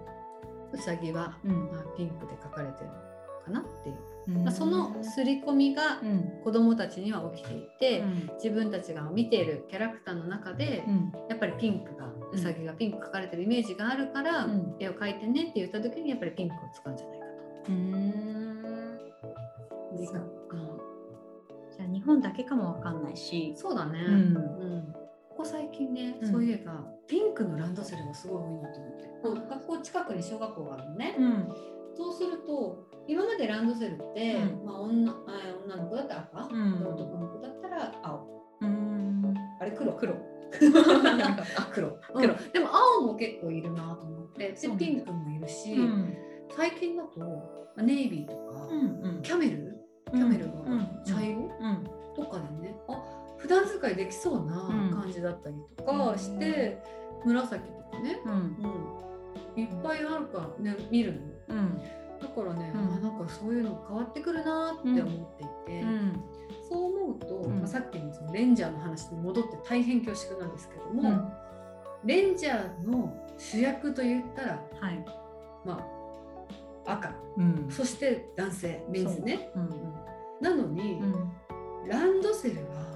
[0.73, 1.71] うさぎは、うん。
[1.71, 2.93] まあ、ピンクで書かれてるの
[3.45, 3.97] かなっていう、
[4.29, 4.43] うん。
[4.43, 6.41] まあ、その刷り込みがうん。
[6.43, 8.31] 子どもたちには起きていて、うん。
[8.35, 11.13] 自分たちが見ているキャラクターの中で、うん。
[11.29, 14.75] やっぱりピンクがうさぎがピンク描かれてるイメージがあるから、うん。
[14.79, 17.25] 絵を描いてねって言った時にやっぱりピンクを使うんじゃないか
[17.65, 17.71] と。
[17.71, 18.11] うん
[21.87, 23.53] でそっかじゃあ日本だけかもわかんないし。
[23.55, 24.13] そうだね、うん。
[24.13, 24.19] う
[24.77, 24.93] ん
[25.29, 26.31] ここ最近ね、うん。
[26.31, 31.47] そういえばピンクのランドセルがすごい多いなと思って、学校近くに小学校があるのね、うん。
[31.95, 34.65] そうすると今までランドセルって、うん。
[34.65, 35.15] まあ、女あ
[35.65, 36.79] 女の子だったら赤、うん。
[36.79, 38.27] で男の子だったら青。
[38.61, 39.33] うん。
[39.59, 39.93] あれ黒？
[39.93, 40.13] 黒。
[41.57, 41.97] あ黒。
[42.13, 42.67] 黒黒、でも
[42.99, 44.51] 青も結構いるなと思って。
[44.51, 46.17] でピンクもいるし、うん。
[46.55, 47.35] 最近だとま
[47.77, 49.00] あネイビーとか、うん
[54.01, 54.55] できそうな
[54.99, 56.81] 感じだったりとかして、
[57.23, 58.31] 紫とかね、うん。
[59.55, 61.13] うん、いっぱいあるから、ね、見る
[61.47, 61.55] の。
[61.55, 61.77] うん。
[62.19, 62.93] だからね、うん。
[62.95, 65.05] あなんかそういうの変わってくるなって思っ
[65.37, 66.23] ていて、うん。
[66.67, 67.59] そう思うと、うん。
[67.59, 71.31] まあ、さっきのそのレンジャーの話に戻って大変恐縮なんですけども、うん。
[72.03, 75.05] レンジャーの主役と言ったら、はい。
[75.63, 75.87] ま
[76.85, 77.13] あ、赤。
[77.37, 77.67] うん。
[77.69, 79.51] そして男性メンズね。
[79.55, 79.93] うん。
[80.41, 81.31] なのに、うん。
[81.87, 82.90] ランドセルは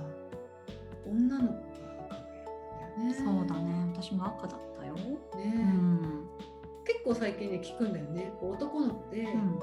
[1.07, 3.13] 女の子がね。
[3.13, 3.91] そうだね。
[3.93, 4.95] 私も赤だったよ。
[4.95, 6.27] ねうん。
[6.85, 8.31] 結構最近ね聞くんだよね。
[8.41, 9.59] 男の子でうん。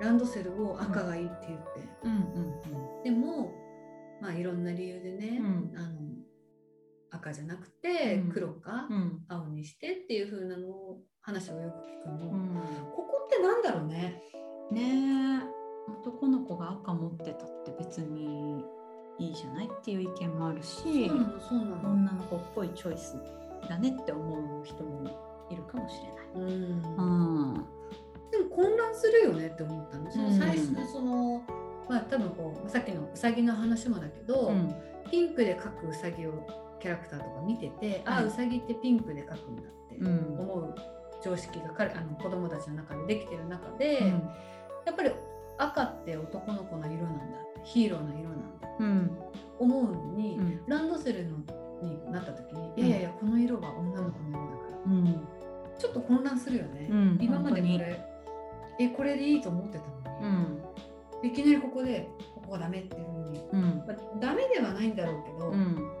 [0.00, 1.66] ランドセルを赤がいいって言って、
[2.04, 3.02] うんうん。
[3.02, 3.52] でも
[4.20, 5.72] まあいろんな理由でね、うん。
[5.76, 5.96] あの
[7.10, 8.30] 赤じゃなくてうん。
[8.30, 9.24] 黒かうん。
[9.28, 12.60] 青にしてっていう風なのを話をよく聞くの、うん。
[12.94, 14.22] ここってなんだろうね。
[14.70, 15.56] ねえ。
[15.88, 18.64] 男の子が赤持ってたって別に
[19.18, 23.16] いいじゃないっていう意見もあるし女の子っぽいチョイス
[23.68, 25.94] だねって思う人もいるかもし
[26.34, 26.54] れない。
[26.54, 26.82] うん。
[26.98, 27.64] うん。
[28.30, 30.10] でも混乱するよねって思ったの。
[30.10, 31.42] その最初うんのその、
[31.88, 34.74] まあ多分こうさっきのうさぎの話もだけど、うん。
[35.10, 36.46] ピンクで描くうさぎを
[36.80, 40.40] キャラクターとか見てて、あはいあうさぎってピンクで描くんだってうん。
[40.40, 40.74] 思う
[41.22, 44.06] 常識が彼あの子供たちの中でできてる中で、うん。
[44.84, 45.10] やっぱり
[45.58, 48.68] 赤って男の子の色なんだヒーローの色なんだ。
[48.78, 49.18] うん。
[49.58, 50.60] 思うのに、うん。
[50.66, 51.38] ランドセルの
[51.82, 52.78] になった時に、ん。
[52.78, 54.92] いやいやいやこの色は女の子の色だから。
[54.92, 55.28] うん。
[55.78, 57.18] ちょっと混乱するよね、うん。
[57.20, 58.00] 今までこれ
[58.78, 60.26] えこれでいいと思ってたのに、
[61.22, 61.28] うん。
[61.28, 63.62] いきなりここでここがダメっていうふうに、うん。
[63.86, 65.92] まあ、ダメではないんだろうけど、うん。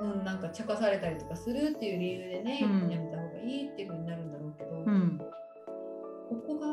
[0.00, 2.90] うん、なんか茶化されたりとかするっていう理由でね、うん。
[2.90, 5.18] やめた方がいいっていうふうになるんだろうけど、うん。
[6.28, 6.66] ここが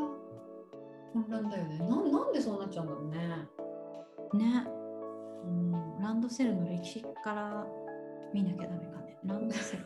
[1.14, 1.80] 混乱だよね。
[1.80, 3.48] ななんでそうなっちゃうんだろうね。
[4.38, 4.66] ね
[5.46, 7.66] うんランドセルの歴史から
[8.34, 9.84] 見なきゃダメかねランドセル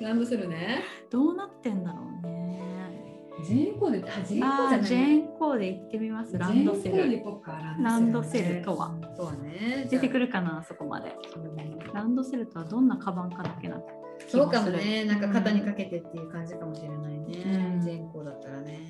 [0.06, 0.80] ランドセルね。
[1.10, 2.46] どうなってんだろうね
[3.44, 6.96] ジェーンコーデあジェーンコーあージェデじゃないーンコーデ行ってみますランドセル
[7.82, 9.86] ランドセルとはそうね。
[9.90, 10.26] 出てくる。
[10.26, 11.14] るかなそこまで
[11.92, 13.80] ランドセルとはどんなカバンかだけな
[14.28, 15.04] そうかもね。
[15.04, 17.74] なんか肩にかけてっていう感じかもしれないね。
[17.74, 18.80] うんジェーンコーだったらね。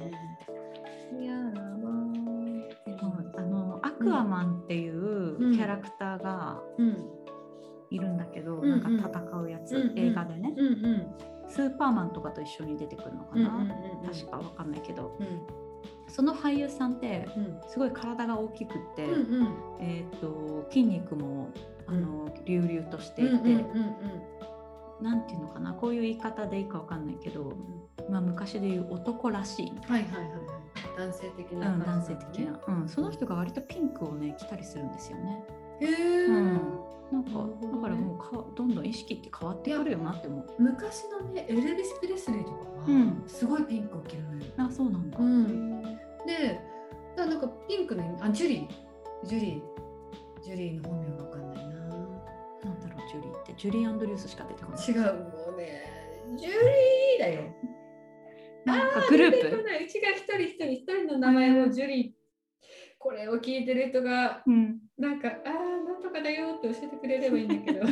[4.07, 7.09] クアマンっていうキャラクターがうん。
[7.89, 9.99] いるんだけど、うんなんか戦うやつ、うんうん。
[9.99, 11.07] 映画でね、うんうん。
[11.49, 13.69] スーパーマンとかと一緒に出てくるのかうんな、うんうん。
[14.05, 15.17] 確かわかんないけど。
[15.21, 15.27] うん。
[16.09, 17.61] その俳優さんってうん。
[17.69, 19.49] すごい体が大きくって、うんうん。
[19.81, 21.51] えー、と筋肉も
[21.87, 23.55] あの隆々としていて、うんうん
[25.01, 25.05] うん。
[25.05, 25.73] なんていうのかな？
[25.73, 30.31] こういう言い方でいいかわかんないけど、うんまあ、昔で言う男らしい、はいはいはい。
[30.31, 30.57] はい
[30.97, 35.45] 男性的う、なん男性的な、うん、その人が割とピンクをね着たりするんですよね。
[35.81, 36.55] へえ、うん。
[37.13, 40.47] なんかねだからもうかどんどん意識って変わってくるよなって思う。
[40.59, 43.23] 昔のねエルビス・プレスリーとかは、うん。
[43.27, 44.23] すごいピンクを着る。
[44.23, 45.19] のよあそうなんだ。
[45.19, 45.83] うん。
[46.27, 46.61] で
[47.17, 49.27] だなんかピンクのあジュリー。
[49.27, 49.63] ジュリー。
[50.43, 51.75] ジュリーの本名がわかんないな。
[51.75, 53.55] なんだろうジュリーって。
[53.57, 54.87] ジュリー・アンドリュースしか出てこない。
[54.87, 55.83] 違うもうね
[56.37, 57.43] ジュリーだよ
[58.67, 59.57] なんかグループ？
[59.57, 62.11] うちが一人一人一人の名前をジュリー
[62.99, 64.79] これを聞いてる人がうん。
[64.99, 65.53] なんかああ
[65.85, 67.87] なんとかだよって教えてくれればいいんだけど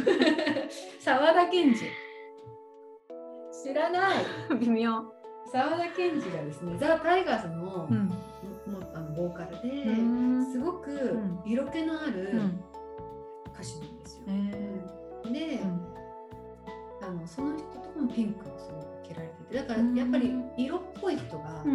[1.00, 4.24] 沢田研二知らない
[4.60, 5.04] 微妙。
[5.52, 8.06] 沢田研二がですねザ・タイガースの,、うん。
[8.08, 8.16] も
[8.94, 12.64] あのボーカルで、うんすごくん色気のあるうん。
[13.52, 14.24] 歌手なんですよ。
[14.28, 14.54] うん
[17.02, 18.93] あのその人とかもピンクをすごく着られ
[19.44, 21.70] ててだからやっぱり色っぽい人が、なんか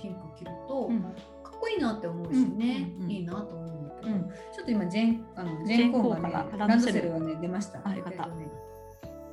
[0.00, 1.02] ピンクを着ると、うん。
[1.02, 1.12] かっ
[1.60, 4.22] こいいなって思うしね、いいなと思うんだけど、うん。
[4.22, 7.80] ちょっと今ジェンあのジジェンコーンがねランドセルがね出ました。
[7.84, 8.26] あよかった。
[8.26, 8.48] ね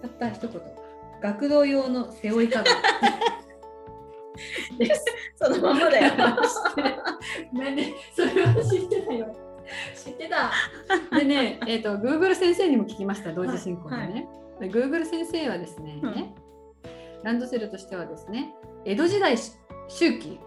[0.01, 0.61] たった一言。
[1.21, 2.65] 学童用の背負いかが
[4.77, 5.05] です。
[5.35, 6.13] そのままだよ。
[7.53, 9.35] ね、それは知ってたよ。
[9.95, 10.51] 知ってた。
[11.17, 13.33] でね、 えっ、と Google 先生にも聞きました。
[13.33, 14.27] 同時進行でね。
[14.59, 16.35] で Google 先生はですね、うん
[17.23, 18.53] ランドセルとしてはですね、
[18.85, 19.37] 江戸時代
[19.87, 20.39] 周期、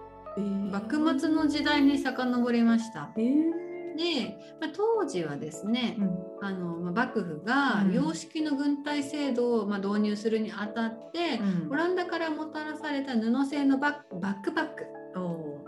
[0.70, 3.10] 幕末の時代に遡りました。
[3.16, 3.70] えー。
[3.96, 6.46] で、まあ、当時はですね、うん。
[6.46, 7.92] あのまあ、幕府がうん。
[7.92, 14.86] 洋式の軍隊制度を、まあ、導入するにあたって、オランダからもたらされた布製のバッバックパック、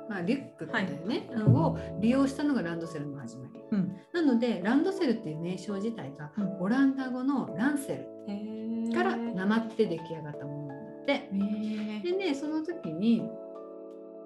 [0.09, 1.39] まあ、リュックっていうね、はい。
[1.41, 3.61] のを利用したのがランドセルの始まり。
[3.73, 3.97] うん。
[4.13, 6.61] なのでランドセルっていう名称自体がうん。
[6.61, 10.62] オランダ語のランセルからなまって出来上がったもの
[11.07, 13.23] でねその時に、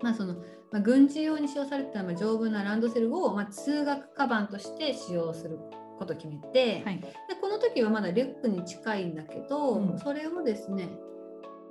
[0.03, 0.35] まあその
[0.73, 5.59] まあ、軍事用に使用されてたまあ丈夫なランドセルを、まあ、通学カバンとして使用する
[5.99, 7.01] ことを決めて、はい。
[7.01, 7.09] で
[7.41, 9.99] この時はまだリュックに近いんだけど、うん。
[9.99, 10.91] それをですね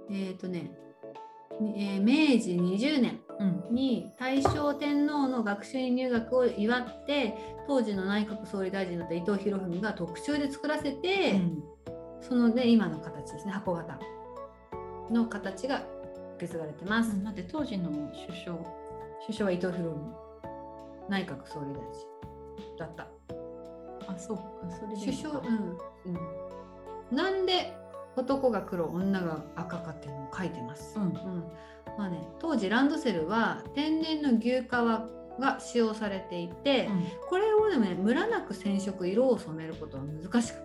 [0.09, 0.71] えっ、とね、
[1.59, 3.75] にえー明治20年うん。
[3.75, 7.35] に大正天皇の学習院入学を祝って
[7.67, 11.41] 当時の内閣総理大臣だった伊藤博文が特注で作らせて、
[12.21, 13.99] そのね今の形ですね箱型
[15.11, 15.83] の形が
[16.37, 17.23] 受け継がれてます。
[17.23, 17.89] だって当時の
[18.27, 18.57] 首相。
[19.25, 20.13] 首相は伊藤博文
[21.09, 21.75] 内閣総理大
[22.57, 23.07] 臣だった。
[24.07, 24.43] あ、そうか。
[24.69, 25.77] それで首相、うん
[27.11, 27.75] うん、なんで
[28.15, 30.97] 男が黒女が赤かっていうのを書いてます。
[30.97, 31.11] うんうん
[31.97, 35.07] まあね、当時ランドセルは天然の牛革
[35.39, 40.64] が使用されていて、うんこれをでもねムラなく染色色を染めることは難しかった。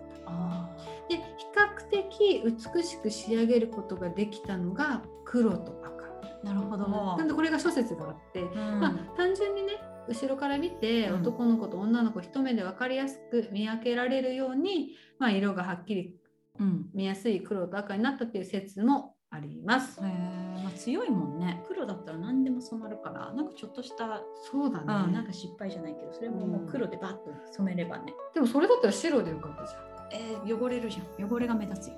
[1.09, 1.21] で比
[1.55, 6.05] 較的美しく仕上げることができたのが黒と赤。
[6.05, 6.87] あ、なるほど。
[7.17, 9.73] なんでこれが諸説があって、うんまあ、単純にね
[10.07, 16.15] 後ろから見てうん男の子と女の子一目で分かりやすく見分けられるように、まあ、色がはっきり
[16.59, 16.89] うん。
[16.93, 20.01] 見やすい黒と赤になったっていう説もあります。
[20.01, 21.63] まあ強いもんね。
[21.67, 28.13] 黒だったら何でも染まるから、なんかちょっとした、そうだね、うん、なんか失敗じゃないけど、それももう黒でバッと染めればね。
[28.33, 29.90] でもそれだったら白でよかったじゃん。
[30.13, 31.31] えー、汚れるじゃん。
[31.31, 31.93] 汚れが目立つよ。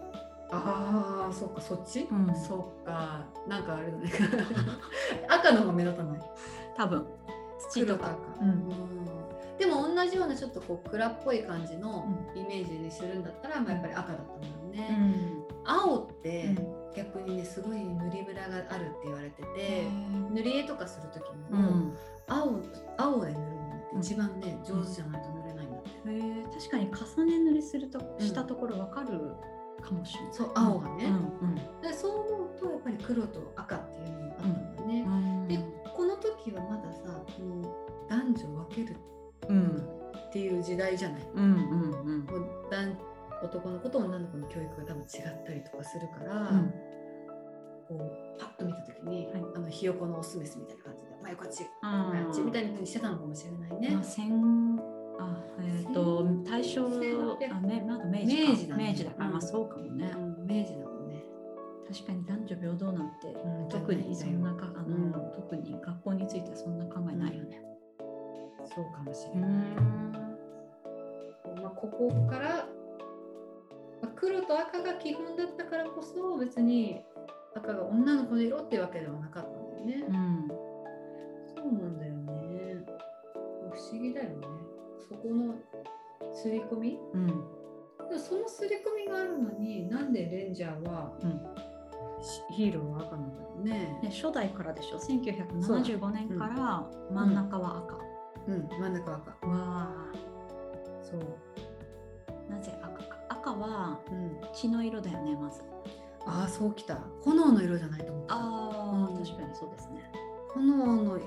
[0.52, 4.12] ああ、そっか、そっち、うんそっか、なんかあれだね。
[5.28, 6.20] 赤の方が目立たない？
[6.78, 7.06] 多分。
[7.72, 7.98] 土とか。
[7.98, 8.44] 黒と赤。
[8.44, 8.94] うんうん
[9.58, 14.88] でも同じようなちょっとこう暗っぽい感じのイメージにするんだったら、まあ、やっぱり赤だったんだろうね。
[14.90, 15.64] うん。
[15.66, 16.56] 青って、
[16.96, 19.88] 逆にねすごい塗りムラがあるって言われてて
[20.32, 21.94] 塗り絵とかする時うも、ん
[22.28, 22.60] 青
[22.98, 25.43] 青で塗るのって一番ね、上手じゃないと塗れないんだって、
[26.08, 29.36] へえ確かに重ね塗りするとしたところわかる
[29.82, 30.34] かもしれない。
[30.34, 31.06] そう青がね。
[31.42, 35.02] うんでそう思うとやっぱり黒と赤っていうのがあったんだね。
[35.02, 35.60] う、んで
[35.96, 37.10] この時はまださ
[37.42, 38.96] もう男女分ける
[39.50, 40.04] うん。
[40.30, 42.26] っていう時代じゃない、うんうんうん。
[42.26, 43.14] もう男
[43.44, 46.74] 男の子と女の子の教育が多分違ったりとかするから、うん。
[47.88, 49.44] こうパッと見た時に、はい。
[49.56, 53.90] あのひよこのオスメスみたいな感じで「まあこっちあこっち」みたいな風にしてたのかもしれないね。
[53.92, 54.80] まあ、戦
[55.20, 61.24] あえっ、と大正1600あめまだ明治か明治だね明治だから、うんまあそうかもね、うん、明治だもんね。
[61.92, 67.62] 確かに男女平等なんて、うん特にそんなかあの、うん特に学校についてはそんな考えないよね。
[68.66, 69.50] そうかもしうれない。
[69.50, 70.14] ん
[71.62, 72.66] まあ、ここから、
[74.02, 77.02] まあ、黒と赤が基本だったからこそ別に
[77.56, 80.06] 赤が女の子の色っていうわけではなかったんだよね。
[80.08, 80.48] うん
[81.56, 82.86] そうなんだよね。
[83.72, 84.48] 不思議だよね。
[85.14, 85.56] そこの
[86.34, 87.00] 刷り込み？
[87.14, 87.28] うん。
[88.20, 91.30] その刷り込みがあるのになんでレンジャーはうん。
[92.24, 94.00] しヒーローは赤なんだろうね。
[94.02, 97.98] ね、初代からでしょ？1975年から真ん中は赤、
[98.48, 99.48] うん、真ん中は赤。
[99.48, 99.90] わ
[101.02, 101.22] そう。
[102.50, 103.18] あなぜ赤か。
[103.30, 105.62] 赤はうん、血の色だよねまず。
[106.26, 107.00] ああ、そうきた。
[107.24, 108.36] 炎の色じゃないと思った。
[108.36, 109.24] あうん。
[109.26, 110.12] 確かにそうですね。
[110.54, 111.20] 炎の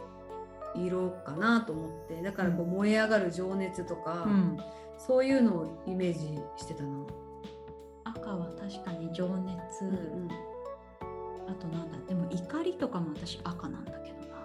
[0.84, 2.70] 色かなと思ってだからこううん。
[2.72, 4.58] 燃え上がる情熱とか、うん。
[4.98, 6.98] そういうのをイメージしてたな。
[8.04, 10.28] 赤は確かに情熱、うん
[11.48, 14.36] あとなんだでも怒りとかも私赤なんだけどな。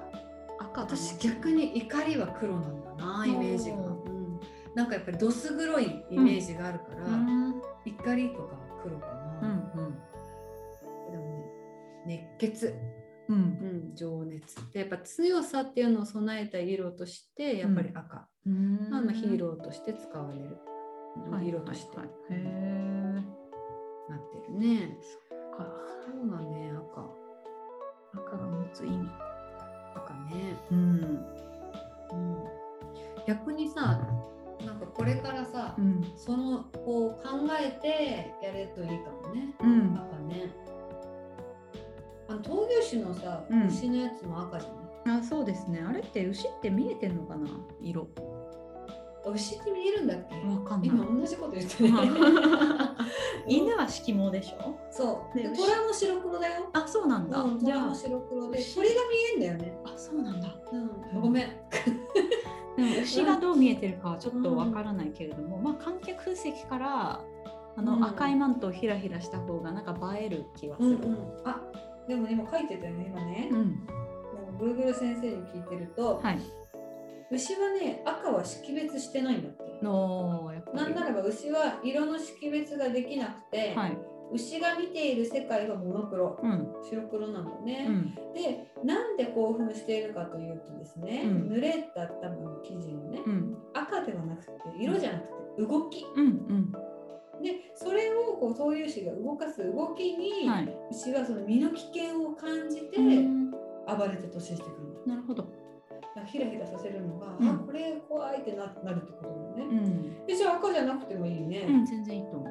[0.60, 4.39] 赤が私逆に怒りは黒なんだなイメージが、うん。
[4.76, 7.62] なんかやっぱりどす黒いイメージがあるから、うん。
[7.86, 9.08] 怒りとかは黒か
[9.41, 9.72] うな、ん。
[11.12, 11.52] でも
[12.06, 12.76] ね熱血、
[13.32, 13.38] うん。
[13.38, 13.44] うん
[13.89, 14.56] うん、情熱。
[14.72, 18.89] でやっぱ強さっていうのを備えた色としてやっぱり赤、うん。
[18.89, 20.58] まあ、まあヒーローとして使われる。
[21.30, 22.34] はい色としてなって
[24.48, 24.98] るね。
[25.58, 25.67] か。
[26.06, 27.10] そうだね赤。
[28.13, 29.10] 赤が持つ意味。
[29.96, 30.56] 赤ね。
[30.72, 31.26] うん。
[32.12, 32.44] うん、
[33.28, 34.00] 逆にさ
[34.65, 36.04] なんかこれからさ、うん。
[36.15, 39.56] そのこう考えてやれるといいかもね。
[39.60, 39.94] うん。
[39.96, 40.54] 赤ね
[42.32, 43.67] あの闘牛種のさ、うん。
[43.67, 44.70] 牛のやつも赤じゃ
[45.10, 45.20] ない？
[45.20, 45.84] あそうですね。
[45.88, 47.48] あれって牛って見えてんのかな？
[47.82, 48.08] 色。
[49.26, 50.36] あ牛って見えるんだっけ？
[50.48, 50.89] わかんない。
[50.89, 51.89] 今同じこと言ってね。
[53.48, 54.32] 犬は色。
[54.32, 55.38] 毛でしょそう。
[55.38, 56.70] で虎も白黒だよ。
[56.74, 58.76] あそうなんだ、うん、じゃあ虎も白黒で牛。
[58.76, 59.00] 鳥が見
[59.34, 60.56] えんだよね、あそうなんだ。
[60.72, 61.50] うん、ごめん。
[62.78, 67.22] でも牛がどう見えてるかはちょっとわからないけれども、まあ観客席から
[67.76, 68.06] あの、うん。
[68.06, 70.89] 赤いマントをひらひらした方がなんか映える気はする。
[70.89, 71.17] うんうん。
[71.44, 71.62] あ
[72.08, 73.68] でも今書いてたよね今ね、うん。
[74.58, 76.40] もう Google 先生に聞いてると、はい。
[77.32, 79.62] 牛はね赤は識別してないんだって。
[79.84, 83.98] なんならば牛は色の識別ができなくて、はい。
[84.34, 86.68] 牛が見ている世界はモノクロうん。
[86.90, 88.16] 白黒なんだうね、ん。
[88.34, 91.50] でなんで興奮しているかというとですね、うん。
[91.50, 93.58] 濡れた多分生地のね、うん。
[93.74, 96.06] 赤ではなくて色じゃなくて動き。
[96.16, 96.74] うん
[97.41, 100.78] でそれをこう闘牛士が動かす動きうに、んはい。
[100.91, 103.52] 牛はその身の危険を感じてうん。
[103.52, 103.58] 暴
[104.08, 105.44] れて突進してくるなるほど。
[105.44, 107.50] だからヒラヒラさせるのが、うん。
[107.50, 109.88] あこれ怖いってななるってことだよね、う
[110.24, 110.26] ん。
[110.28, 112.46] でじゃあ赤じゃなくてもいいね、うん全然いいと思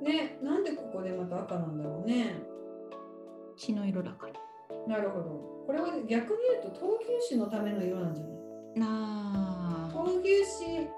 [0.00, 0.04] う。
[0.04, 2.34] ねなんでここでまた赤なんだろうね。
[3.56, 4.32] 血の色だから。
[4.86, 5.24] なるほど。
[5.66, 8.34] これは逆に言うと闘牛士のための色なんじゃない？
[8.82, 9.90] あ。
[9.92, 10.88] 闘牛士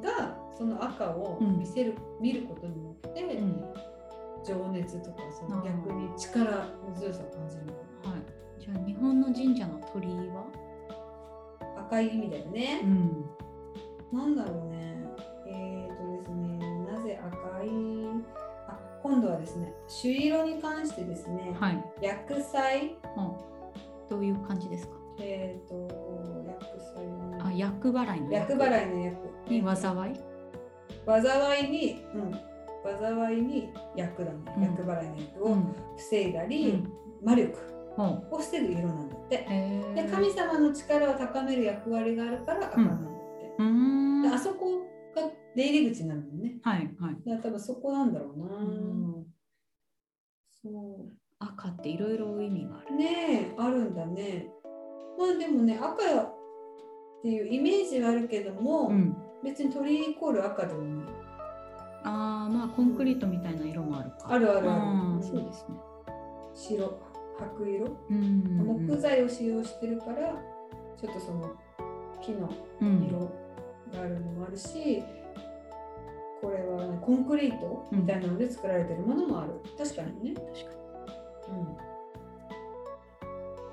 [0.00, 1.58] がその赤をうん。
[1.58, 3.64] 見せる、見ることによって、ーうん。
[4.44, 7.62] 情熱とかその逆に力の強さを感じる
[8.04, 8.60] はい。
[8.60, 10.44] じゃあ日本の神社の鳥居は？
[11.60, 13.24] な赤い意味だよね、ん。
[14.12, 14.96] なんだろうね。
[15.48, 17.68] えー、とですねなぜ赤い？
[18.68, 21.84] あ今度はですね朱色に関してですね、はい。
[22.00, 22.96] 薬剤？
[23.16, 23.32] うん。
[24.08, 24.94] どういう感じですか？
[25.20, 25.74] えー、と
[26.46, 29.16] 薬剤はあね厄払いの厄払いの役
[29.50, 30.14] に災い？
[31.06, 32.32] 災いに、うん、
[32.98, 34.62] 災いに役だね、うん。
[34.62, 35.74] 厄払いの役をん。
[35.96, 36.92] 防いだり、うん。
[37.24, 37.56] 魔力
[37.96, 39.46] ほを防ぐ色なんだって。
[39.94, 44.22] で神様の力を高める役割があるから赤なんだって、うーん。
[44.22, 44.78] であそこ
[45.16, 45.22] が
[45.56, 46.58] 出入り口になるのね。
[46.62, 47.14] はいはい。
[47.26, 49.26] だから多分そこなんだろうな、うん。
[50.62, 50.68] そ
[51.40, 52.94] 赤っていろいろ意味がある。
[52.94, 54.48] うねえあるんだね。
[55.18, 55.96] まあでもね赤っ
[57.22, 59.16] ていうイメージはあるけども、ん。
[59.44, 61.06] 別に鳥イコール赤でもない。
[62.04, 64.16] ああまあコンクリートみたいな色もあるか。
[64.28, 64.80] あるあるある。
[64.82, 65.16] うん。
[65.16, 65.76] うんそうですね。
[66.54, 67.00] 白
[67.38, 70.34] 白色、うん木材を使用してるから
[71.00, 71.52] ちょっとその
[72.20, 73.20] 木のうん色
[73.92, 75.02] があるのもあるし、
[76.40, 80.74] これは、ね、コンクリートみたいなので作られてるものもある、確かにね、確か
[81.48, 81.58] に。
[81.58, 81.76] うん、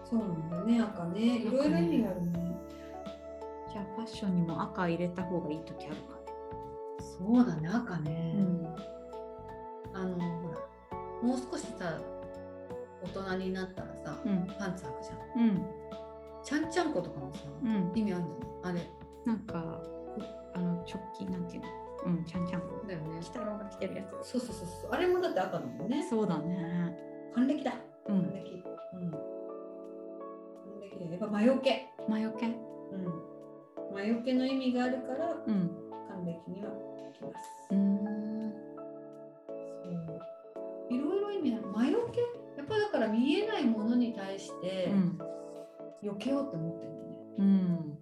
[0.04, 0.82] そうなんだね。
[0.82, 1.38] 赤ね。
[1.40, 2.55] いろいろ意味があるね
[4.06, 6.02] ッションにも赤入れた方がいい時あるか
[7.00, 8.68] そうだね赤ね、ね。
[9.94, 10.60] あのほら
[11.24, 12.00] もう少しさ
[13.04, 14.48] 大人になったらさ、うん。
[14.58, 15.48] パンツ履くじゃん。
[15.48, 15.66] うん。
[16.44, 17.92] ちゃんちゃんことかもさ、うん。
[17.94, 18.84] 意味あるんじゃない
[19.26, 19.82] なんか
[20.54, 20.86] あの直
[21.18, 21.68] 帰なんていうの？
[22.06, 22.62] うんちゃんちゃん。
[22.62, 23.16] こあれだよね。
[23.18, 24.30] 鬼太郎が着てるやつ。
[24.30, 24.92] そうそうそうそう。
[24.92, 26.06] あれもだって赤だもんね。
[26.10, 26.98] そうだね。
[27.36, 27.74] 還暦だ。
[28.08, 28.22] うん。
[28.24, 28.64] 還暦。
[28.94, 29.12] うん。
[29.12, 29.20] 還
[30.82, 31.00] 暦。
[31.00, 31.88] だよやっぱ魔除け。
[32.10, 32.48] 魔除け。
[32.48, 33.35] うん
[33.96, 35.72] 魔除けの意味があるからうん。
[36.10, 36.70] 還暦には
[37.14, 37.72] 来ます。
[37.72, 38.54] うん。
[40.06, 40.20] そう。
[40.94, 42.20] いろいろ意味ある魔除け
[42.58, 45.18] やっぱだから見えないものに対してうん。
[46.04, 47.98] 避けようって思ってるんだよね、うん。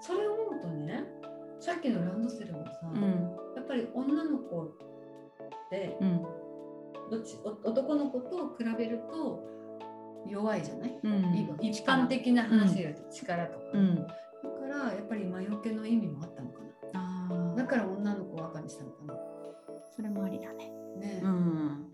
[0.00, 1.04] それを思うとね
[1.60, 3.02] さっきのランドセルもさ、うん。
[3.56, 4.72] やっぱり女の子っ
[5.70, 6.22] てうん。
[7.10, 9.46] どっちお男の子と比べると
[10.26, 11.58] 弱いじゃない、うん。
[11.62, 13.94] 一般的な話で言うと力とか、うん。
[13.96, 14.02] だ
[14.68, 16.60] からやっぱり魔除けの意味もあったのか
[16.94, 17.52] あな。
[17.52, 19.14] あだから女の子を赤にしたのかな。
[19.96, 20.70] それもありだね。
[20.98, 21.86] ね、うん。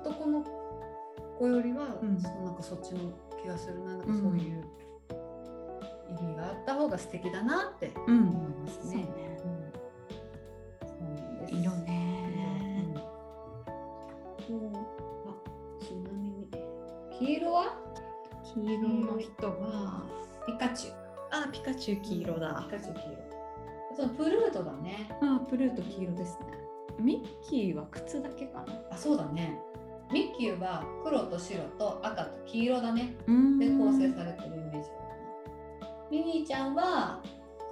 [0.00, 0.44] 男の
[1.38, 2.20] 子よりは、うん。
[2.20, 3.96] そうなんかそっちの気がするな。
[3.96, 4.64] なんかそういう
[6.20, 8.28] 意味があった方が素敵だなってうん。
[8.28, 9.08] 思いますね。
[11.48, 12.94] 色ね。
[14.48, 14.72] うん。
[14.76, 14.80] あ
[15.80, 16.48] ちなみに
[17.18, 17.76] 黄色は
[18.54, 20.04] 黄色の人は
[20.46, 21.01] ピカチュウ。
[21.32, 23.96] あピカチュウ黄色だピカチュウ黄色。
[23.96, 25.08] そのプルートだね。
[25.20, 26.46] あプルート黄色ですね
[26.98, 29.58] ミッキーは靴だけかなあそうだね。
[30.12, 33.16] ミッキーは黒と白と赤と黄色だね。
[33.26, 34.90] うんで構成されてるイメージ。
[36.10, 37.22] ミニーちゃんは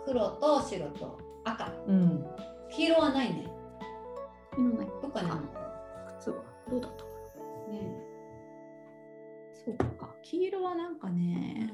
[0.06, 1.70] 黒と白と赤。
[1.86, 2.24] うん
[2.70, 3.50] 黄色はないね。
[4.56, 5.48] 色ないどっかにあるの
[6.20, 7.11] 靴はどうだったか
[7.68, 7.80] なね
[9.64, 11.70] そうか黄色はなんかえね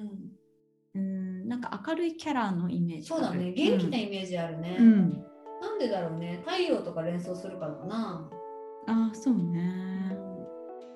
[0.94, 3.52] うんなんか明るいキャラのイメージそうだね。
[3.52, 4.76] 元気なイメージあるね。
[4.78, 5.22] うん
[5.60, 6.42] なんでだろうね。
[6.44, 8.30] 太陽とか連想するからかな。
[8.88, 10.14] あそうね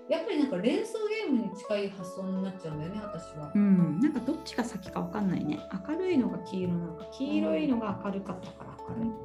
[0.09, 3.59] やっぱりなんか連想ゲームに近い発想になっちゃうんだよね、私はう。
[3.59, 9.21] んなんかどっちが先かわかんないね明るいのが黄色なのか黄色いのが明るかったから明るいのか、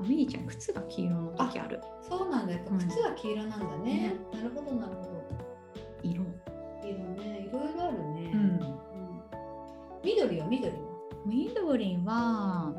[0.00, 2.52] あミニーちゃん靴が黄色の時あるそうなんだ。
[2.52, 4.16] やっぱうん靴は黄色なんだね。
[4.32, 5.08] なるほど、なるほど。
[6.02, 6.22] 色
[10.04, 10.78] 緑は緑は。
[11.26, 12.72] 緑は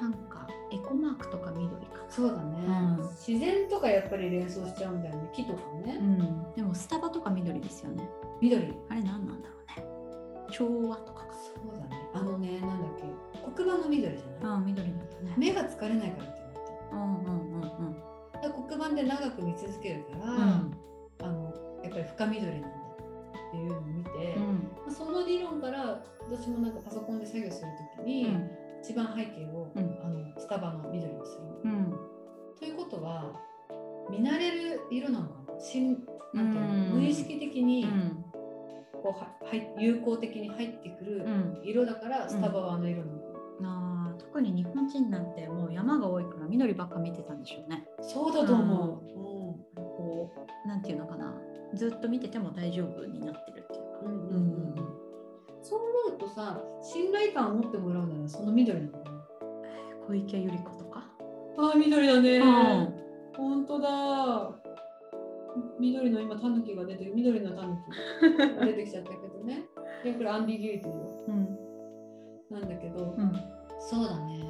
[0.00, 5.28] なんかエコマークとか緑かそうだね、うん自然とかやっぱり連想しちゃうんだよね。
[5.34, 5.96] 木とかね。
[6.00, 8.08] うんでもスタバとか緑ですよね
[8.40, 8.62] 緑。
[8.88, 12.08] あれ何なんだろうね調和とかかそうだね。
[12.14, 13.04] あのね、なんだっけ。
[13.56, 14.52] 黒板の緑じゃない？
[14.52, 16.96] ああ緑なんだね目が疲れないからって言われた。
[16.96, 17.96] うんうんうんうん
[18.68, 20.76] 黒板で長く見続けるから、うん
[21.22, 22.68] あのやっぱり深緑なんだ
[23.54, 24.44] っていうのを見て、うん。
[24.84, 28.36] まあその理論から私もなんかパソコンで作業するときに、
[28.82, 29.98] 一番背景を、うん。
[30.02, 31.70] あのスタバの緑にする。
[31.70, 31.78] の。
[31.78, 31.94] うん。
[32.58, 33.32] ということは
[34.10, 35.60] 見慣れる色なのかな？
[35.60, 37.00] しんなんていうの、うん。
[37.00, 38.24] 無意識的にうん。
[39.02, 41.60] こうははい有効的に入ってくるうん。
[41.62, 43.24] 色だからスタバはあの色なのか
[43.60, 47.86] な、特に日本人なんてもう山が多いから緑ばっか見てたんでしょうね。
[48.00, 49.14] そうだと思う。
[49.76, 50.32] こ
[50.64, 51.34] うなんていうのかな？
[51.74, 53.98] ずっと見てても大丈夫になってるっていうか。
[54.04, 54.78] うんうんうん。
[54.78, 55.04] うん
[55.64, 58.92] そう思うとさ信頼感を持ってもらうならその緑なの
[60.06, 61.08] 小池百合子とか？
[61.56, 62.36] あー緑だね。
[62.36, 62.94] うん。
[63.34, 64.50] 本当だ。
[65.80, 67.78] 緑の今タヌキが出て緑のタヌ
[68.20, 69.64] キが 出てきちゃったけどね。
[70.04, 71.24] いやこれアンビギュイティよ。
[71.28, 71.58] うん。
[72.50, 73.32] なんだけど、うん。
[73.78, 74.44] そうだね。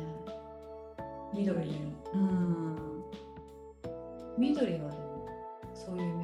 [1.33, 1.71] 緑
[2.13, 2.77] うん。
[4.37, 5.29] 緑はでも
[5.73, 6.17] そういう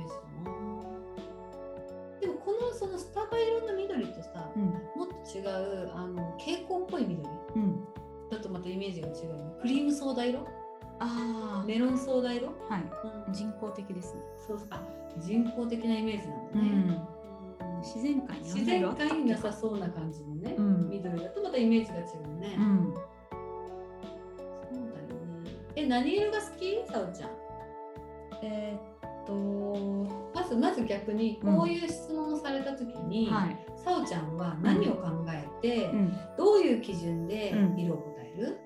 [2.81, 4.63] そのスタバ色の緑とさ、うん。
[4.97, 7.29] もっと違うあの蛍光っぽい緑。
[7.57, 7.85] うん。
[8.31, 9.53] だとまたイメージが違うよね。
[9.61, 10.47] クリームソーダ色？
[10.99, 12.85] あメロンソーダ色、あはい。
[13.27, 13.33] うん。
[13.35, 14.23] 人工的ですね。
[14.47, 14.83] そうあ
[15.19, 16.61] 人工的なイメージなんだね、
[17.61, 17.77] うん。
[17.77, 17.81] うん。
[17.83, 20.89] 自然界に自然界になさそうな感じのね、うん。
[20.89, 22.95] 緑だとまたイメージが違うね、うん。
[24.73, 25.07] そうだよ
[25.43, 25.51] ね。
[25.77, 26.83] え何色が好き？
[26.91, 27.31] さおちゃん。
[28.43, 28.90] えーっ
[29.27, 29.33] と
[30.35, 33.59] まずまず逆にこういう質問をされた時に、はい。
[33.77, 36.13] さおちゃんは何を考えて、うん。
[36.37, 38.59] どういう基準でうん色を答える、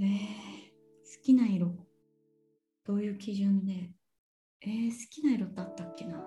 [0.00, 1.72] えー好きな色。
[2.86, 3.90] どういう基準で？
[4.62, 6.22] えー、好きな色だったっけな。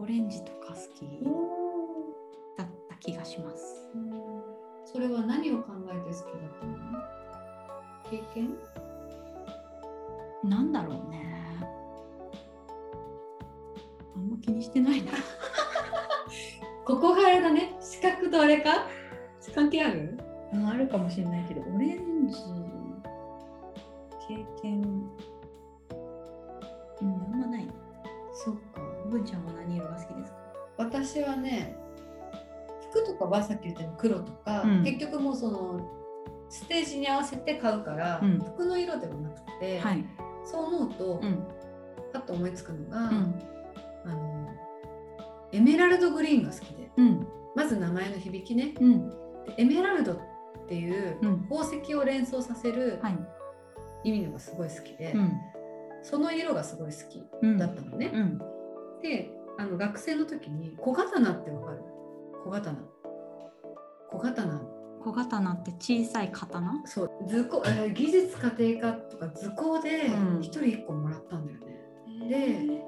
[0.00, 1.06] オレンジとか好き。
[2.56, 3.92] だった気がします。
[4.84, 6.72] それは何を考えて好きだったの？
[8.10, 8.56] 経験？
[10.44, 11.26] なんだろうね。
[14.16, 15.12] あんま気にしてないな。
[16.84, 18.86] ここがあれだね視覚とあれか？
[19.54, 20.18] 関係ある？
[20.66, 22.38] あるかもしれないけど、オレンジ
[24.28, 24.80] 経験、
[27.00, 27.68] うん、あんまない。
[28.32, 28.80] そっか
[29.10, 30.38] 文ちゃんは何色が好きですか？
[30.78, 31.76] 私はね
[32.90, 35.80] 服とかはさっき言ったように黒とか、うん結局もうその
[36.48, 40.04] ステージに合わせて買うから、うん服の色ではなくて、はい。
[40.50, 41.44] そう思うと、うん。
[42.12, 43.42] パッと思いつくのが、うん。
[44.04, 44.48] あの
[45.52, 47.26] エメラルドグリーンが好きでうん。
[47.54, 48.74] まず名前の響きね
[49.56, 50.18] エメラルドっ
[50.68, 53.18] ていううん宝石を連想させるはい。
[54.04, 55.32] 意味のがすごい好きで、うん。
[56.02, 57.58] その色がすごい好きうん。
[57.58, 58.10] だったのね。
[58.14, 58.38] うん。
[59.02, 61.82] であの学生の時に小刀ってわかる？
[62.44, 62.76] 小刀
[64.10, 66.82] 小刀小刀って小さい刀？
[66.84, 71.68] そう図工、えー技術家庭科とか図工でうん一人一個もらったんだよね。
[72.28, 72.82] で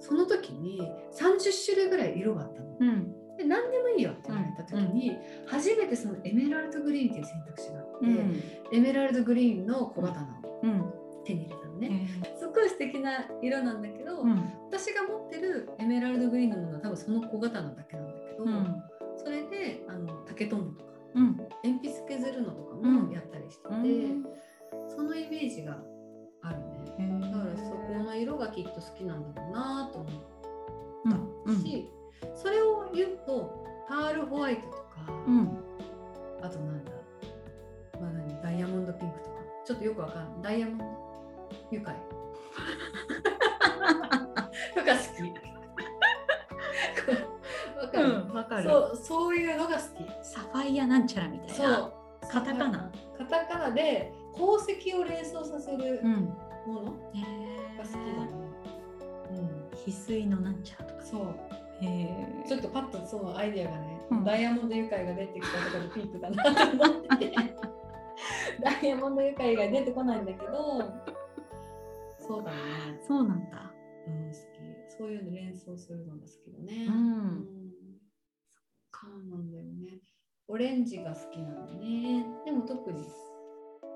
[0.00, 0.80] その時に
[1.12, 2.76] 30種類ぐらい色があったの。
[2.80, 3.36] うん。
[3.36, 5.16] で何でもいいよって言われた時に、
[5.46, 8.42] 初めてそのエメラルドグリーンっていう選択肢があって、うん。
[8.72, 10.92] エメラルドグリーンの小刀をうん。
[11.24, 12.08] 手に入れたのえね。
[12.38, 14.52] すっごい素敵な色なんだけど、うん。
[14.70, 18.82] 私が持ってるエメラルドグリーンのものは多分その小刀だけなんだけど、うん。
[19.16, 20.69] それであの竹とんぼ
[21.14, 21.36] うん。
[21.64, 22.94] 鉛筆削るのとかうん。
[23.06, 23.78] もやったりしてて、う
[24.14, 24.26] ん
[24.88, 25.76] そのイメージが
[26.42, 26.58] ある
[26.98, 27.20] ね。
[27.20, 30.12] だからそこの色がきっと好きなんだろうなと思っ
[31.46, 31.90] たし、
[32.34, 34.80] それを言うとパールホワイトとか、
[35.26, 35.58] うん。
[36.40, 36.92] あとなんだ、
[38.00, 39.30] まあ、何ダイヤモンドピンクとか
[39.64, 40.52] ちょっとよくわかんない。
[40.52, 40.84] ダイヤモンド？
[41.72, 41.94] 愉快。
[44.74, 45.49] とか好き
[48.40, 51.54] わかるそうそういうのが好きサファイアなんちゃらみたいな。
[51.54, 51.92] そう
[52.30, 52.90] カタカナ。
[53.18, 56.12] カタカナで宝石を連想させるうん。
[56.66, 57.22] ものがへ
[57.78, 58.04] 好きだね、
[59.30, 61.02] うん翡翠のなんちゃらとか。
[61.04, 62.48] そうへえ。
[62.48, 67.34] ちょっとパッとそのアイディアがね、うんダイヤモンド愉快が出てきたところでピンクだなと思ってて
[68.62, 70.52] ダイヤモンド愉快が出てこないんだけど
[72.18, 72.56] そうだね、
[73.06, 73.72] そうなんだ。
[74.06, 74.36] うん、好き
[74.96, 76.92] そういうの連想するのが好きだねう。
[76.92, 77.59] うんん
[79.00, 80.00] そうなんだよね。
[80.48, 82.26] オレンジが好きなんだね。
[82.44, 83.04] でも特に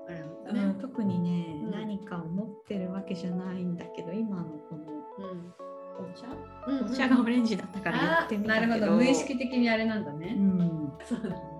[0.07, 1.71] あれなんだね、うん、特にね、うん。
[1.71, 4.83] 何かを持ってるわけじゃないんだけど今のこの
[5.17, 5.53] うん。
[5.97, 6.27] お茶、
[6.67, 6.85] うんうん。
[6.91, 8.67] お茶がオレンジだったからやってみたけど。
[8.67, 8.95] なるほど。
[8.97, 11.55] 無意識的にあれなんだうね、ん、そうだね。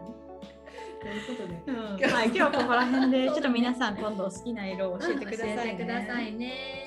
[1.02, 5.56] ということでうんはい、今日はここら辺でちょっと皆さん今度好きな色を教えてくださいね。
[5.56, 6.85] 教えてくださいね。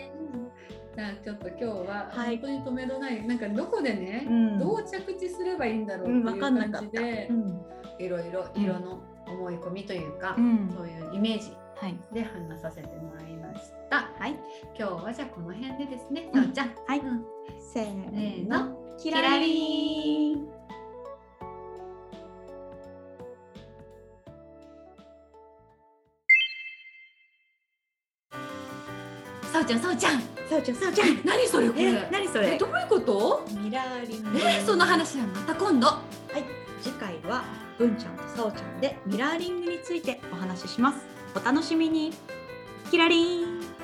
[0.99, 2.39] じゃあちょっと今日ははい。
[2.39, 4.59] 本当に止めどない、なんかどこでね、うん。
[4.59, 10.69] どう着地すればいいんだろううんっていう感じで、うん、いろいろ色の思い込みというか、うん。
[10.77, 14.11] そういうイメージはい、で話させてもらいました。
[14.19, 14.35] はい、
[14.77, 16.53] 今日はじゃあこの辺でですね、うん。
[16.53, 16.75] ちゃん。
[16.89, 16.99] はい。
[16.99, 17.25] うん。
[17.61, 20.37] せせーーの、の、キラリー。
[20.37, 20.49] ン。
[29.53, 30.38] さおちゃん、さおちゃん。
[30.49, 31.21] さおちゃん、さおちゃん。
[31.25, 31.85] 何それこれ？
[31.85, 32.55] え、何それ？
[32.55, 33.45] えどういうこと？
[33.61, 34.39] ミラーリング。
[34.41, 35.87] えその話はまた今度。
[35.87, 36.03] は
[36.35, 36.45] い、
[36.81, 37.45] 次回は
[37.77, 40.99] 文ちゃんとさおちゃんでミラーリングについてお話しします。
[41.37, 42.13] お楽しみに。
[42.91, 43.78] キラリーン。